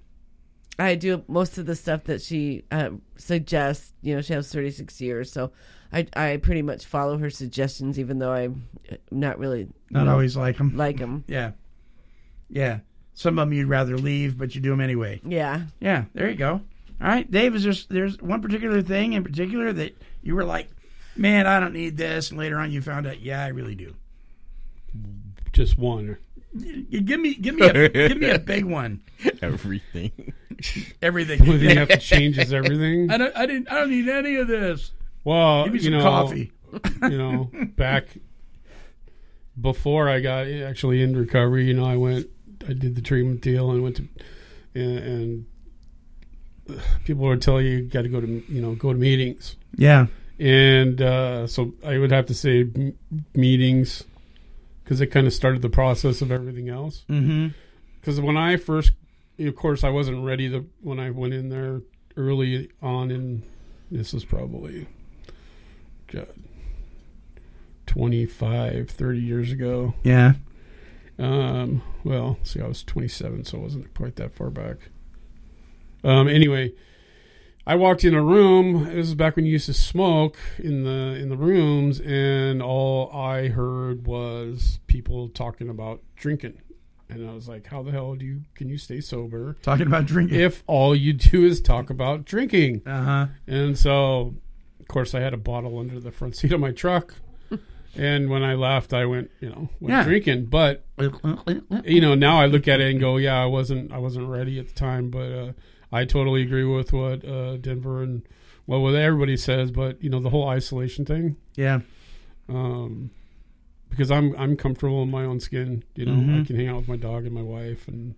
[0.79, 3.93] I do most of the stuff that she uh, suggests.
[4.03, 5.53] You know, she has 36 years, so
[5.93, 8.69] I I pretty much follow her suggestions, even though I'm
[9.11, 10.77] not really Not know, always like them.
[10.77, 11.25] Like them.
[11.27, 11.53] Yeah.
[12.49, 12.81] Yeah.
[13.15, 15.21] Some of them you'd rather leave, but you do them anyway.
[15.25, 15.63] Yeah.
[15.81, 16.05] Yeah.
[16.15, 16.61] There you go.
[17.01, 17.55] All right, Dave.
[17.55, 20.69] Is there there's one particular thing in particular that you were like,
[21.17, 23.95] man, I don't need this, and later on you found out, yeah, I really do.
[25.53, 26.17] Just one.
[26.55, 29.01] You Give me, give me, a, give me a big one.
[29.41, 30.33] Everything.
[31.01, 31.39] Everything.
[31.41, 33.11] The only thing you have to change is everything.
[33.11, 34.93] I don't, I didn't, I don't need any of this.
[35.25, 36.53] Well, Give me you some know, coffee.
[37.03, 38.07] you know, back
[39.61, 42.29] before I got actually in recovery, you know, I went,
[42.69, 44.09] I did the treatment deal and went to,
[44.75, 45.47] and, and
[47.05, 49.57] people would tell you, you got to go to, you know, go to meetings.
[49.77, 50.07] Yeah.
[50.39, 52.99] And uh, so I would have to say m-
[53.35, 54.05] meetings
[54.83, 57.05] because it kind of started the process of everything else.
[57.07, 58.93] Because when I first,
[59.39, 61.83] of course, I wasn't ready to, when I went in there
[62.17, 63.43] early on in,
[63.91, 64.87] this is probably,
[66.09, 66.29] God,
[67.87, 69.95] 25, 30 years ago.
[70.03, 70.33] Yeah.
[71.19, 74.91] Um, well, see, I was 27, so I wasn't quite that far back.
[76.05, 76.73] Um, anyway,
[77.67, 78.85] I walked in a room.
[78.87, 83.11] This is back when you used to smoke in the in the rooms, and all
[83.13, 86.61] I heard was people talking about drinking.
[87.09, 90.07] And I was like, "How the hell do you can you stay sober Talking about
[90.07, 90.41] drinking.
[90.41, 93.27] if all you do is talk about drinking?" Uh huh.
[93.47, 94.35] And so,
[94.81, 97.15] of course, I had a bottle under the front seat of my truck.
[97.97, 100.05] And when I left, I went, you know, went Yeah.
[100.05, 100.47] drinking.
[100.47, 100.85] But
[101.85, 104.59] you know, now I look at it and go, yeah, I wasn't, I wasn't ready
[104.59, 105.11] at the time.
[105.11, 105.53] But uh,
[105.93, 108.23] I totally agree with what uh, Denver and
[108.67, 109.71] well, what everybody says.
[109.71, 111.81] But you know, the whole isolation thing, Yeah.
[112.49, 113.11] um,
[113.91, 115.85] because I'm I'm comfortable in my own skin.
[115.95, 116.47] You know, I Mhm.
[116.47, 118.15] can hang out with my dog and my wife, and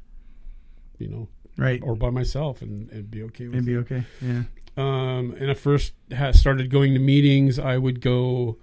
[0.98, 1.80] you know, Right.
[1.82, 3.78] or by myself and, and be okay with It'd be it.
[3.78, 4.04] okay.
[4.22, 4.42] Yeah.
[4.76, 7.58] Um, and I first ha started going to meetings.
[7.58, 8.58] I would go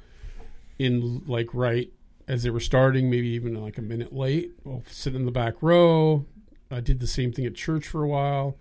[0.86, 1.92] in like right
[2.28, 4.52] as they were starting, maybe even like a minute late.
[4.66, 6.26] I'll sit in the back row.
[6.70, 8.58] I did the same thing at church for a while.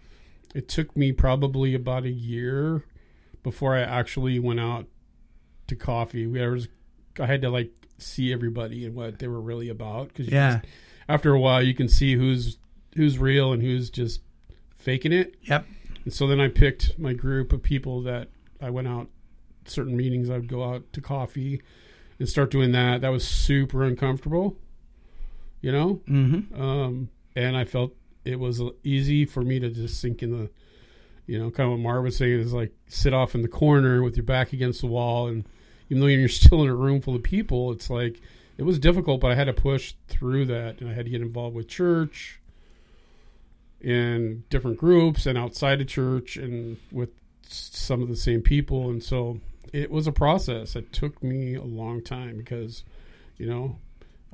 [0.54, 2.84] It took me probably about a year
[3.42, 4.86] before I actually went out
[5.68, 6.26] to coffee.
[6.26, 6.68] We was,
[7.20, 10.60] I had to like see everybody and what they were really about because Yeah.
[11.08, 12.58] after a while you can see who's
[12.96, 14.20] who's real and who's just
[14.76, 15.36] faking it.
[15.42, 15.66] Yep.
[16.04, 18.28] And so then I picked my group of people that
[18.60, 19.08] I went out
[19.66, 20.28] certain meetings.
[20.28, 21.62] I would go out to coffee
[22.20, 23.00] and start doing that.
[23.00, 24.56] That was super uncomfortable,
[25.60, 26.00] you know.
[26.08, 26.62] Mm-hmm.
[26.62, 30.50] Um, and I felt it was easy for me to just sink in the,
[31.26, 34.02] you know, kind of what Marv was saying is like sit off in the corner
[34.02, 35.44] with your back against the wall, and
[35.88, 38.20] even though you're still in a room full of people, it's like
[38.58, 41.22] it was difficult, but I had to push through that, and I had to get
[41.22, 42.38] involved with church
[43.80, 47.08] in different groups and outside of church and with
[47.48, 49.40] some of the same people and so
[49.72, 52.84] it was a process it took me a long time because
[53.38, 53.76] you know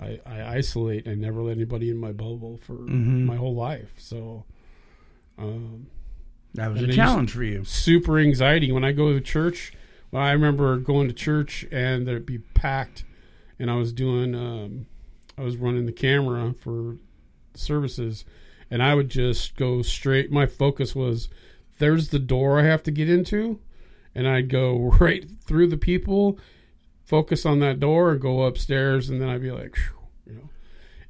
[0.01, 3.25] i, I isolate i never let anybody in my bubble for Mhm.
[3.25, 4.45] my whole life so
[5.39, 5.87] um
[6.55, 7.65] That was a challenge for you.
[7.65, 9.73] super anxiety when i go to church
[10.11, 13.05] well, i remember going to church and there'd be packed
[13.59, 14.87] and i was doing um
[15.39, 16.97] i was running the camera for
[17.55, 18.25] services
[18.69, 20.33] and I would just go straight.
[20.33, 21.29] My focus was
[21.79, 23.61] there's the door I have to get into,
[24.17, 26.39] and I'd go right through the people,
[27.05, 30.49] focus on that door, and go upstairs, and then I'd be like, "Phew," you know,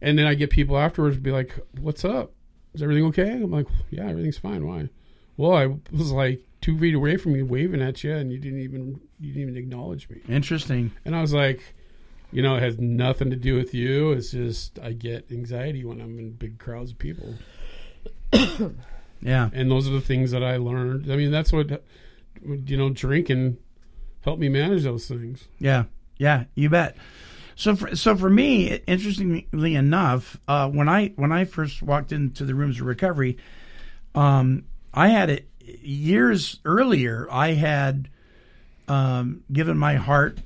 [0.02, 2.32] and then I get people afterwards be like, "What's up?
[2.74, 4.66] Is everything okay?" I'm like, "Yeah, everything's fine.
[4.66, 4.90] Why?"
[5.38, 8.60] Well, I was like two feet away from you, waving at you, and you didn't
[8.60, 10.20] even you didn't even acknowledge me.
[10.28, 10.90] Interesting.
[11.04, 11.62] And I was like,
[12.32, 14.12] you know, it has nothing to do with you.
[14.12, 17.34] It's just I get anxiety when I'm in big crowds of people.
[19.22, 19.48] Yeah.
[19.52, 21.10] And those are the things that I learned.
[21.10, 21.82] I mean, that's what
[22.46, 23.58] you know, drink and
[24.22, 25.48] help me manage those things.
[25.58, 25.84] Yeah,
[26.18, 26.96] yeah, you bet.
[27.54, 32.44] So, for, so for me, interestingly enough, uh, when I when I first walked into
[32.44, 33.38] the rooms of recovery,
[34.14, 37.26] um, I had it years earlier.
[37.30, 38.10] I had
[38.88, 40.38] um, given my heart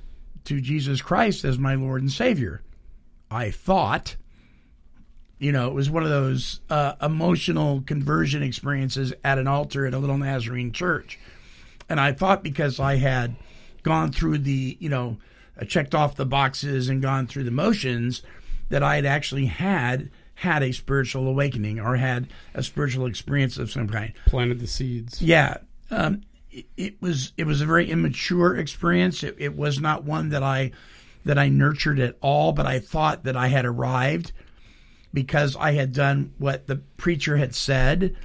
[0.44, 2.62] to Jesus Christ as my Lord and Savior.
[3.30, 4.16] I thought,
[5.38, 9.94] you know, it was one of those uh, emotional conversion experiences at an altar at
[9.94, 11.18] a little Nazarene church.
[11.90, 13.34] And I thought because I had
[13.82, 15.18] gone through the, you know,
[15.60, 18.22] uh, checked off the boxes and gone through the motions,
[18.68, 23.70] that I had actually had had a spiritual awakening or had a spiritual experience of
[23.70, 24.12] some kind.
[24.26, 25.20] Planted the seeds.
[25.20, 25.58] Yeah,
[25.90, 29.22] um, it, it was it was a very immature experience.
[29.22, 30.70] It, it was not one that I
[31.24, 34.32] that I nurtured at all, but I thought that I had arrived
[35.12, 38.16] because I had done what the preacher had said.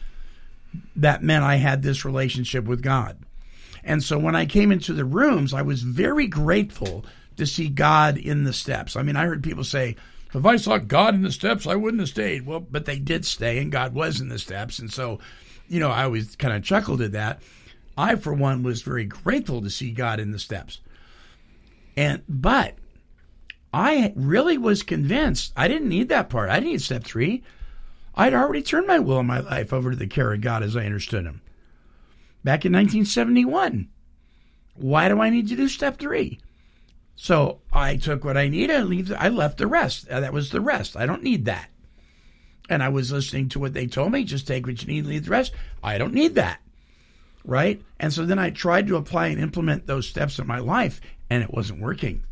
[0.95, 3.17] That meant I had this relationship with God.
[3.85, 7.05] And so when I came into the rooms, I was very grateful
[7.37, 8.95] to see God in the steps.
[8.95, 9.95] I mean, I heard people say,
[10.33, 12.45] if I saw God in the steps, I wouldn't have stayed.
[12.45, 14.79] Well, but they did stay, and God was in the steps.
[14.79, 15.19] And so,
[15.69, 17.41] you know, I always kind of chuckled at that.
[17.97, 20.81] I, for one, was very grateful to see God in the steps.
[21.95, 22.75] And, but
[23.71, 26.49] I really was convinced I didn't need that part.
[26.49, 27.43] I didn't need step three.
[28.15, 30.75] I'd already turned my will and my life over to the care of God as
[30.75, 31.41] I understood Him
[32.45, 33.89] back in 1971.
[34.75, 36.39] Why do I need to do step three?
[37.15, 39.11] So I took what I needed and leave.
[39.11, 40.07] I left the rest.
[40.07, 40.95] Uh, That was the rest.
[40.95, 41.69] I don't need that.
[42.69, 44.23] And I was listening to what they told me.
[44.23, 45.53] Just take what you need, leave the rest.
[45.83, 46.61] I don't need that.
[47.43, 47.81] Right.
[47.99, 51.43] And so then I tried to apply and implement those steps in my life, and
[51.43, 52.23] it wasn't working.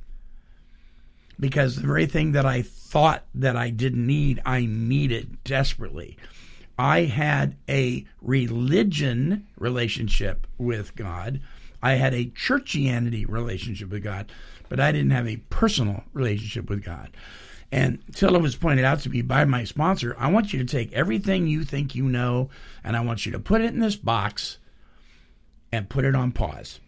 [1.40, 6.18] Because the very thing that I thought that I didn't need, I needed desperately.
[6.78, 11.42] I had a religion relationship with God.
[11.82, 14.32] I had a churchianity relationship with God,
[14.70, 17.16] but I didn't have a personal relationship with God.
[17.72, 20.66] And until it was pointed out to me by my sponsor, I want you to
[20.66, 22.50] take everything you think you know
[22.84, 24.60] and I want you to put it in this box
[25.72, 26.80] and put it on pause.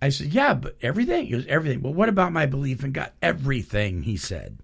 [0.00, 1.26] I said, Yeah, but everything?
[1.26, 1.82] He goes, Everything.
[1.82, 3.12] Well, what about my belief in God?
[3.20, 4.58] Everything, he said.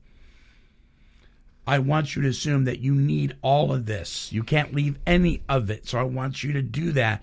[1.67, 4.33] I want you to assume that you need all of this.
[4.33, 5.89] You can't leave any of it.
[5.89, 7.23] So I want you to do that.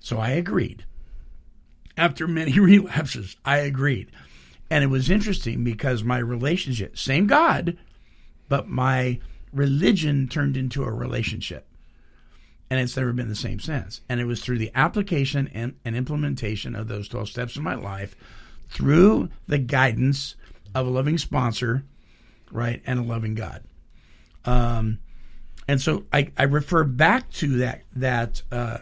[0.00, 0.84] So I agreed.
[1.96, 4.10] After many relapses, I agreed.
[4.70, 7.78] And it was interesting because my relationship, same God,
[8.48, 9.20] but my
[9.52, 11.66] religion turned into a relationship.
[12.70, 14.02] And it's never been the same since.
[14.08, 17.74] And it was through the application and, and implementation of those 12 steps in my
[17.74, 18.14] life,
[18.68, 20.34] through the guidance
[20.74, 21.84] of a loving sponsor,
[22.50, 23.64] right, and a loving God.
[24.44, 24.98] Um,
[25.66, 28.78] and so I, I refer back to that that uh,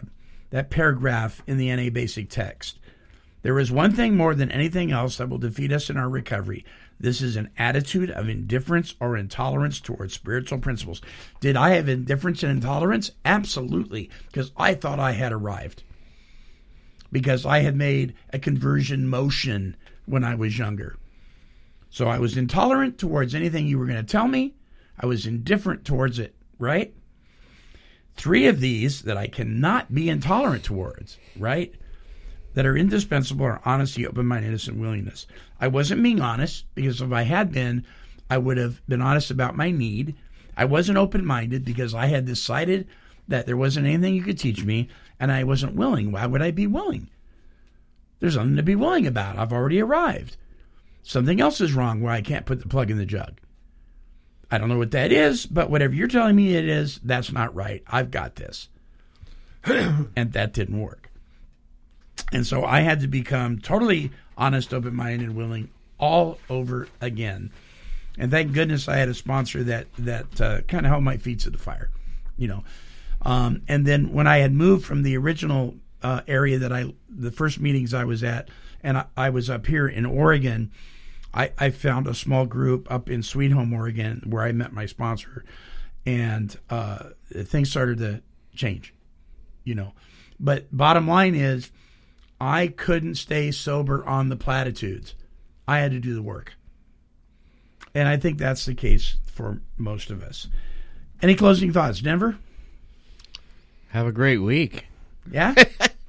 [0.49, 2.79] that paragraph in the NA Basic text.
[3.41, 6.65] There is one thing more than anything else that will defeat us in our recovery.
[6.99, 11.01] This is an attitude of indifference or intolerance towards spiritual principles.
[11.39, 13.11] Did I have indifference and intolerance?
[13.23, 15.83] Absolutely, because I thought I had arrived.
[17.11, 20.97] Because I had made a conversion motion when I was younger.
[21.97, 24.53] So I was intolerant towards anything you were going to tell me.
[24.99, 26.93] I was indifferent towards it, right?
[28.15, 31.73] Three of these that I cannot be intolerant towards, right?
[32.53, 35.25] That are indispensable are honesty, open mindedness, and willingness.
[35.59, 37.83] I wasn't being honest because if I had been,
[38.29, 40.15] I would have been honest about my need.
[40.55, 42.87] I wasn't open minded because I had decided
[43.27, 44.87] that there wasn't anything you could teach me
[45.19, 46.11] and I wasn't willing.
[46.11, 47.09] Why would I be willing?
[48.19, 49.39] There's nothing to be willing about.
[49.39, 50.37] I've already arrived.
[51.07, 53.39] Something else is wrong where I can't put the plug in the jug.
[54.51, 57.55] I don't know what that is, but whatever you're telling me it is, that's not
[57.55, 57.81] right.
[57.87, 58.67] I've got this.
[59.63, 61.09] and that didn't work.
[62.33, 67.53] And so I had to become totally honest, open minded, and willing all over again.
[68.17, 71.39] And thank goodness I had a sponsor that that uh, kind of held my feet
[71.41, 71.89] to the fire,
[72.37, 72.65] you know.
[73.21, 77.31] Um, and then when I had moved from the original uh, area that I, the
[77.31, 78.49] first meetings I was at,
[78.83, 80.71] and I, I was up here in Oregon,
[81.37, 84.87] I, I found a small group up in Sweet Home, Oregon, where I met my
[84.87, 85.45] sponsor.
[86.05, 88.21] and uh, things started to
[88.55, 88.93] change.
[89.63, 89.93] You know,
[90.39, 91.69] but bottom line is,
[92.41, 95.13] I couldn't stay sober on the platitudes.
[95.67, 96.53] I had to do the work,
[97.93, 100.47] and I think that's the case for most of us.
[101.21, 102.37] Any closing thoughts, Denver?
[103.89, 104.85] Have a great week.
[105.31, 105.53] Yeah.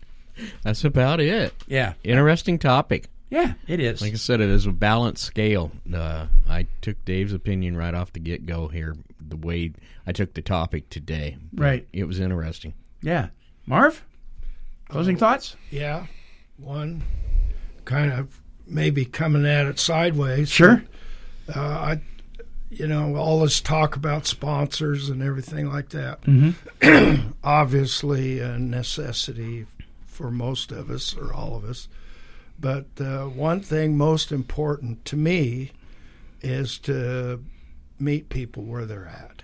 [0.62, 1.52] That's about it.
[1.66, 1.94] Yeah.
[2.04, 3.08] Interesting topic.
[3.30, 4.00] Yeah, it is.
[4.00, 5.70] Like I said, it is a balanced scale.
[5.92, 9.72] Uh, I took Dave's opinion right off the get go here, the way
[10.06, 11.36] I took the topic today.
[11.54, 11.86] Right.
[11.92, 12.72] It was interesting.
[13.02, 13.28] Yeah.
[13.66, 14.02] Marv,
[14.88, 15.56] closing thoughts?
[15.70, 16.06] Yeah.
[16.56, 17.02] One,
[17.84, 20.48] kind of maybe coming at it sideways.
[20.48, 20.82] Sure.
[21.54, 22.00] Uh, I,
[22.70, 26.22] you know, all this talk about sponsors and everything like that.
[26.22, 27.34] Mhm.
[27.44, 29.66] Obviously, a necessity
[30.06, 31.88] for most of us or all of us.
[32.60, 35.70] But uh, one thing most important to me
[36.40, 37.44] is to
[37.98, 39.42] meet people where they're at.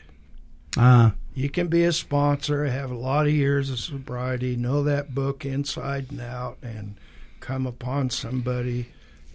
[0.77, 5.15] Uh, You can be a sponsor, have a lot of years of sobriety, know that
[5.15, 6.97] book inside and out, and
[7.41, 8.89] come upon somebody,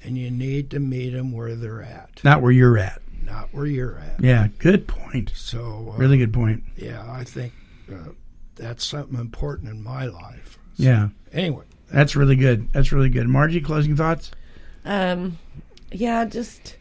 [0.04, 3.02] and you need to meet them where they're at, not where you're at.
[3.24, 4.22] not where you're at.
[4.22, 5.32] Yeah, good point.
[5.36, 6.64] So, uh, Really good point.
[6.76, 7.54] Yeah, I think
[7.92, 8.12] uh,
[8.56, 10.58] that's something important in my life.
[10.76, 11.10] So, Yeah.
[11.32, 12.72] Anyway, That's really good.
[12.72, 13.28] That's really good.
[13.28, 14.32] Margie, closing thoughts?
[14.86, 15.38] Um,
[15.92, 16.78] yeah, just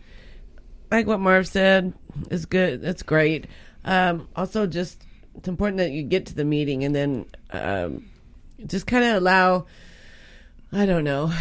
[0.91, 1.93] like what Marv said
[2.31, 2.83] is good.
[2.83, 3.47] That's great.
[3.85, 5.05] Um, also, just
[5.35, 8.07] it's important that you get to the meeting and then um,
[8.67, 9.67] just kind of allow.
[10.73, 11.33] I don't know.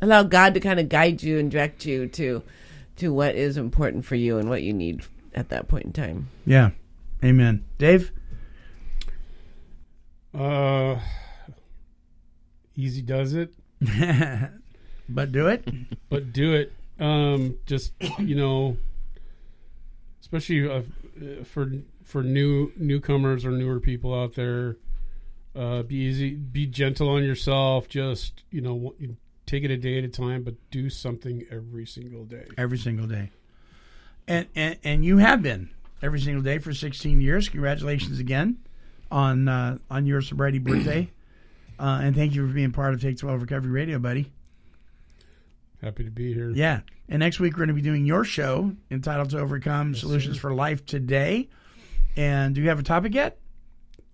[0.00, 2.42] Allow God to kind of guide you and direct you to
[2.96, 5.02] to what is important for you and what you need
[5.34, 6.28] at that point in time.
[6.44, 6.70] Yeah.
[7.24, 7.64] Amen.
[7.78, 8.12] Dave?
[10.34, 10.98] Uh,
[12.78, 13.52] easy does it.
[15.08, 15.68] but do it.
[16.08, 16.72] But do it.
[16.98, 18.76] Um, just you know,
[20.20, 20.82] especially uh,
[21.44, 21.72] for
[22.04, 24.76] for new newcomers or newer people out there.
[25.54, 26.34] Uh, be easy.
[26.34, 27.88] Be gentle on yourself.
[27.88, 28.94] Just you know,
[29.44, 32.46] take it a day at a time, but do something every single day.
[32.56, 33.30] Every single day.
[34.26, 35.70] And, and and you have been
[36.02, 37.48] every single day for 16 years.
[37.48, 38.58] Congratulations again
[39.10, 41.10] on uh, on your sobriety birthday.
[41.78, 44.32] Uh, and thank you for being part of Take 12 Recovery Radio, buddy.
[45.82, 46.50] Happy to be here.
[46.50, 46.80] Yeah.
[47.08, 50.52] And next week we're going to be doing your show entitled To Overcome Solutions for
[50.52, 51.48] Life Today.
[52.16, 53.38] And do you have a topic yet?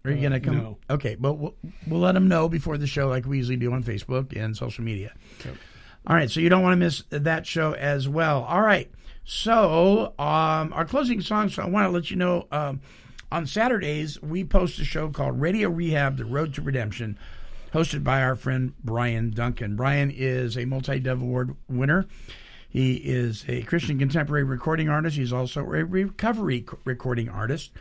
[0.05, 0.59] Or are you Uh, going to come?
[0.59, 0.79] no.
[0.91, 1.55] Okay, but we'll,
[1.87, 4.85] we'll let them know before the show, like we usually do on Facebook and social
[4.85, 5.15] media.
[5.45, 5.55] Yep.
[6.07, 8.45] All right, so you don't want to miss that show as well.
[8.45, 8.91] All right,
[9.25, 11.49] so um, our closing song.
[11.49, 12.83] So I want to let you know um,
[13.33, 17.19] on Saturdays we post a show called Radio Rehab: The Road to Redemption,
[17.75, 19.75] hosted by our friend Brian Duncan.
[19.75, 22.07] Brian is a multi-dove award winner.
[22.71, 25.17] He is a Christian contemporary recording artist.
[25.17, 27.73] He's also a recovery recording artist.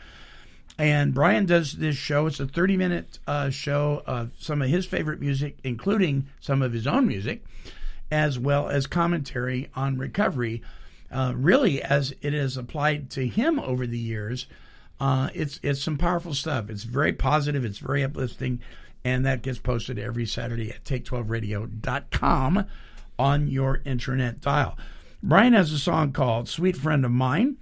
[0.80, 2.26] And Brian does this show.
[2.26, 6.74] It's a 30 minute uh, show of some of his favorite music, including some of
[6.74, 7.46] his own music,
[8.10, 10.64] as well as commentary on recovery.
[11.12, 14.48] Uh, really, as it is applied to him over the years,
[15.00, 16.72] uh, it's it's some powerful stuff.
[16.72, 17.64] It's very positive.
[17.64, 18.60] It's very uplifting,
[19.04, 22.66] and that gets posted every Saturday at take12radio.com
[23.20, 24.78] on your internet dial.
[25.22, 27.58] Brian has a song called "Sweet Friend of Mine."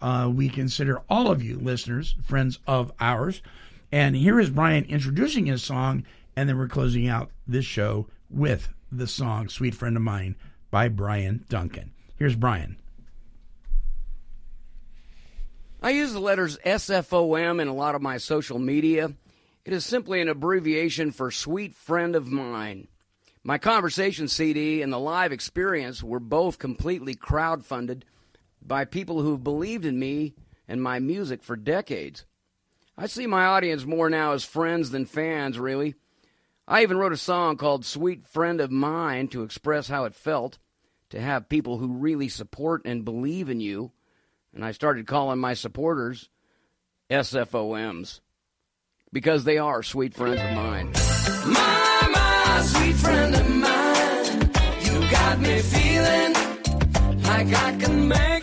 [0.00, 3.40] Uh, we consider all of you listeners friends of ours.
[3.90, 8.68] And here is Brian introducing his song, and then we're closing out this show with
[8.90, 10.36] the song Sweet Friend of Mine
[10.70, 11.92] by Brian Duncan.
[12.16, 12.76] Here's Brian.
[15.82, 19.12] I use the letters SFOM in a lot of my social media.
[19.66, 22.86] It is simply an abbreviation for Sweet Friend of Mine.
[23.42, 28.02] My conversation CD and the live experience were both completely crowdfunded
[28.62, 30.34] by people who've believed in me
[30.68, 32.26] and my music for decades.
[32.96, 35.96] I see my audience more now as friends than fans, really.
[36.68, 40.58] I even wrote a song called Sweet Friend of Mine to express how it felt
[41.10, 43.90] to have people who really support and believe in you.
[44.54, 46.30] And I started calling my supporters
[47.10, 48.20] SFOMs
[49.16, 50.92] because they are sweet friends of mine.
[51.46, 54.50] My, my sweet friend of mine,
[54.84, 56.32] you got me feeling
[57.22, 58.35] like I can make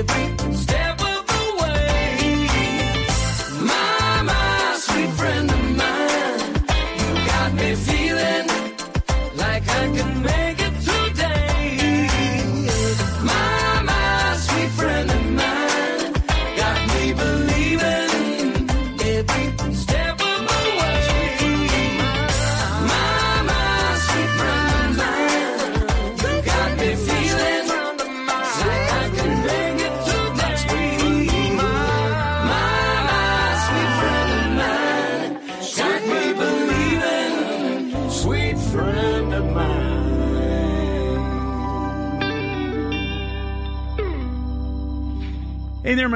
[0.00, 0.39] every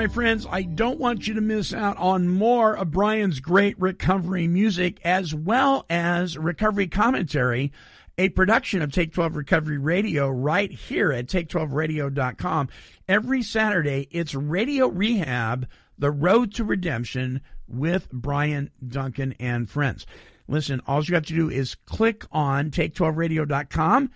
[0.04, 0.46] my friends.
[0.50, 5.34] I don't want you to miss out on more of Brian's great recovery music as
[5.34, 7.72] well as recovery commentary,
[8.18, 12.68] a production of Take 12 Recovery Radio right here at take12radio.com.
[13.08, 20.04] Every Saturday, it's Radio Rehab, The Road to Redemption with Brian Duncan and friends.
[20.46, 24.10] Listen, all you have to do is click on take12radio.com,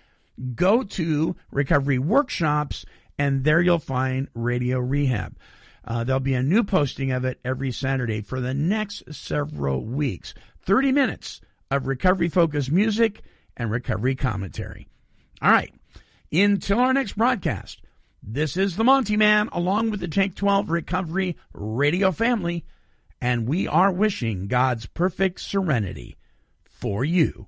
[0.53, 2.85] go to Recovery Workshops,
[3.17, 5.35] and there you'll find Radio Rehab.
[5.89, 10.35] Uh, there'll be a new posting of it every Saturday for the next several weeks.
[10.61, 13.23] 30 minutes of recovery focused music
[13.57, 14.87] and recovery commentary.
[15.41, 15.73] All right.
[16.31, 17.81] Until our next broadcast,
[18.21, 22.65] this is the Monty Man along with the Take 12 Recovery Radio family,
[23.19, 26.17] and we are wishing God's perfect serenity
[26.63, 27.47] for you.